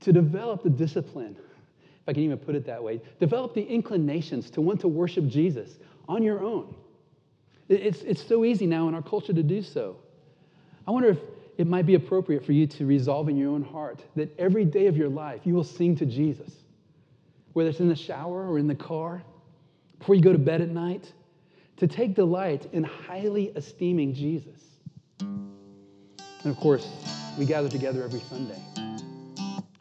to 0.00 0.12
develop 0.12 0.62
the 0.62 0.70
discipline, 0.70 1.36
if 1.36 2.08
I 2.08 2.12
can 2.12 2.22
even 2.22 2.38
put 2.38 2.54
it 2.54 2.66
that 2.66 2.82
way, 2.82 3.00
develop 3.20 3.54
the 3.54 3.62
inclinations 3.62 4.50
to 4.50 4.60
want 4.60 4.80
to 4.80 4.88
worship 4.88 5.28
Jesus 5.28 5.78
on 6.08 6.22
your 6.22 6.42
own. 6.42 6.74
It's, 7.68 8.02
it's 8.02 8.26
so 8.26 8.44
easy 8.44 8.66
now 8.66 8.88
in 8.88 8.94
our 8.94 9.02
culture 9.02 9.32
to 9.32 9.42
do 9.42 9.62
so. 9.62 9.96
I 10.86 10.90
wonder 10.90 11.10
if 11.10 11.18
it 11.56 11.66
might 11.66 11.86
be 11.86 11.94
appropriate 11.94 12.44
for 12.44 12.52
you 12.52 12.66
to 12.66 12.86
resolve 12.86 13.28
in 13.28 13.36
your 13.36 13.50
own 13.50 13.62
heart 13.62 14.02
that 14.16 14.36
every 14.38 14.64
day 14.64 14.86
of 14.86 14.96
your 14.96 15.08
life 15.08 15.42
you 15.44 15.54
will 15.54 15.64
sing 15.64 15.94
to 15.96 16.06
Jesus, 16.06 16.52
whether 17.52 17.70
it's 17.70 17.80
in 17.80 17.88
the 17.88 17.94
shower 17.94 18.50
or 18.50 18.58
in 18.58 18.66
the 18.66 18.74
car, 18.74 19.22
before 19.98 20.16
you 20.16 20.22
go 20.22 20.32
to 20.32 20.38
bed 20.38 20.60
at 20.60 20.70
night, 20.70 21.12
to 21.76 21.86
take 21.86 22.14
delight 22.14 22.68
in 22.72 22.82
highly 22.82 23.52
esteeming 23.54 24.14
Jesus. 24.14 24.71
And 25.22 26.50
of 26.50 26.56
course, 26.56 26.88
we 27.38 27.46
gather 27.46 27.68
together 27.68 28.02
every 28.02 28.20
Sunday 28.20 28.60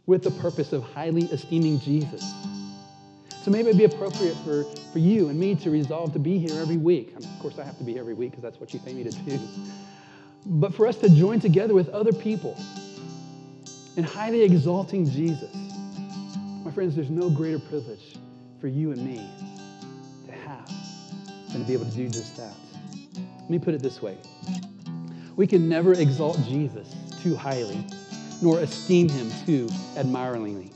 with 0.06 0.24
the 0.24 0.32
purpose 0.32 0.74
of 0.74 0.84
highly 0.84 1.24
esteeming 1.24 1.80
Jesus 1.80 2.24
so 3.44 3.50
maybe 3.50 3.70
it'd 3.70 3.80
be 3.80 3.86
appropriate 3.86 4.36
for, 4.46 4.64
for 4.94 5.00
you 5.00 5.30
and 5.30 5.40
me 5.40 5.56
to 5.56 5.72
resolve 5.72 6.14
to 6.14 6.20
be 6.20 6.38
here 6.38 6.60
every 6.60 6.78
week. 6.78 7.16
of 7.16 7.26
course, 7.40 7.58
I 7.58 7.64
have 7.64 7.78
to 7.80 7.84
be 7.84 7.98
every 7.98 8.14
week 8.14 8.32
because 8.32 8.44
that's 8.44 8.60
what 8.60 8.72
you 8.72 8.80
pay 8.80 8.94
me 8.94 9.04
to 9.04 9.10
do. 9.10 9.40
But 10.46 10.76
for 10.76 10.86
us 10.86 10.98
to 10.98 11.10
join 11.10 11.40
together 11.40 11.74
with 11.74 11.90
other 11.90 12.14
people 12.14 12.56
in 13.98 14.04
highly 14.04 14.44
exalting 14.44 15.10
Jesus. 15.10 15.56
My 16.64 16.72
friends, 16.72 16.96
there's 16.96 17.10
no 17.10 17.32
greater 17.32 17.58
privilege 17.58 18.16
for 18.60 18.68
you 18.68 18.92
and 18.92 19.04
me 19.04 19.28
to 20.28 20.32
have 20.32 20.72
than 21.52 21.62
to 21.62 21.68
be 21.68 21.74
able 21.74 21.86
to 21.86 21.92
do 21.92 22.10
just 22.10 22.38
that. 22.38 22.54
Let 23.16 23.50
me 23.50 23.58
put 23.58 23.74
it 23.74 23.82
this 23.82 24.04
way 24.04 24.18
we 25.36 25.48
can 25.48 25.70
never 25.70 25.94
exalt 25.94 26.40
Jesus 26.46 26.96
too 27.22 27.36
highly, 27.36 27.86
nor 28.42 28.60
esteem 28.60 29.10
him 29.10 29.32
too 29.46 29.70
admiringly. 29.98 30.72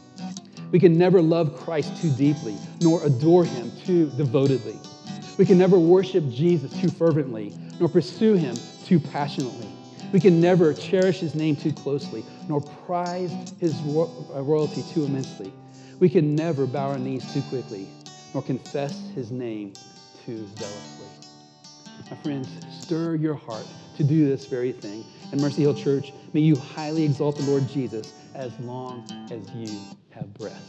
We 0.72 0.80
can 0.80 0.98
never 0.98 1.22
love 1.22 1.56
Christ 1.58 2.02
too 2.02 2.12
deeply, 2.12 2.58
nor 2.82 3.04
adore 3.04 3.46
him 3.46 3.72
too 3.86 4.12
devotedly. 4.18 4.78
We 5.38 5.46
can 5.46 5.58
never 5.58 5.78
worship 5.78 6.30
Jesus 6.30 6.74
too 6.80 6.90
fervently, 6.90 7.54
nor 7.80 7.90
pursue 7.90 8.34
him 8.36 8.56
too 8.86 9.00
passionately. 9.00 9.70
We 10.14 10.20
can 10.20 10.40
never 10.40 10.74
cherish 10.74 11.20
his 11.20 11.36
name 11.36 11.56
too 11.56 11.74
closely, 11.74 12.24
nor 12.48 12.62
prize 12.62 13.34
his 13.60 13.76
uh, 13.76 14.42
royalty 14.42 14.84
too 14.94 15.04
immensely. 15.04 15.52
We 16.00 16.10
can 16.10 16.36
never 16.36 16.66
bow 16.66 16.92
our 16.92 16.98
knees 16.98 17.32
too 17.34 17.42
quickly, 17.50 17.88
nor 18.34 18.44
confess 18.44 19.10
his 19.14 19.32
name 19.32 19.74
too 20.26 20.48
zealously. 20.58 21.08
My 22.10 22.18
friends, 22.18 22.48
stir 22.70 23.16
your 23.16 23.34
heart 23.34 23.66
to 23.96 24.04
do 24.04 24.28
this 24.28 24.46
very 24.46 24.72
thing. 24.72 25.04
And 25.32 25.42
Mercy 25.42 25.62
Hill 25.62 25.74
Church, 25.74 26.14
may 26.34 26.42
you 26.42 26.56
highly 26.56 27.04
exalt 27.04 27.38
the 27.38 27.44
Lord 27.44 27.68
Jesus 27.68 28.14
as 28.34 28.58
long 28.60 29.06
as 29.32 29.50
you 29.52 29.80
have 30.12 30.34
breath. 30.34 30.62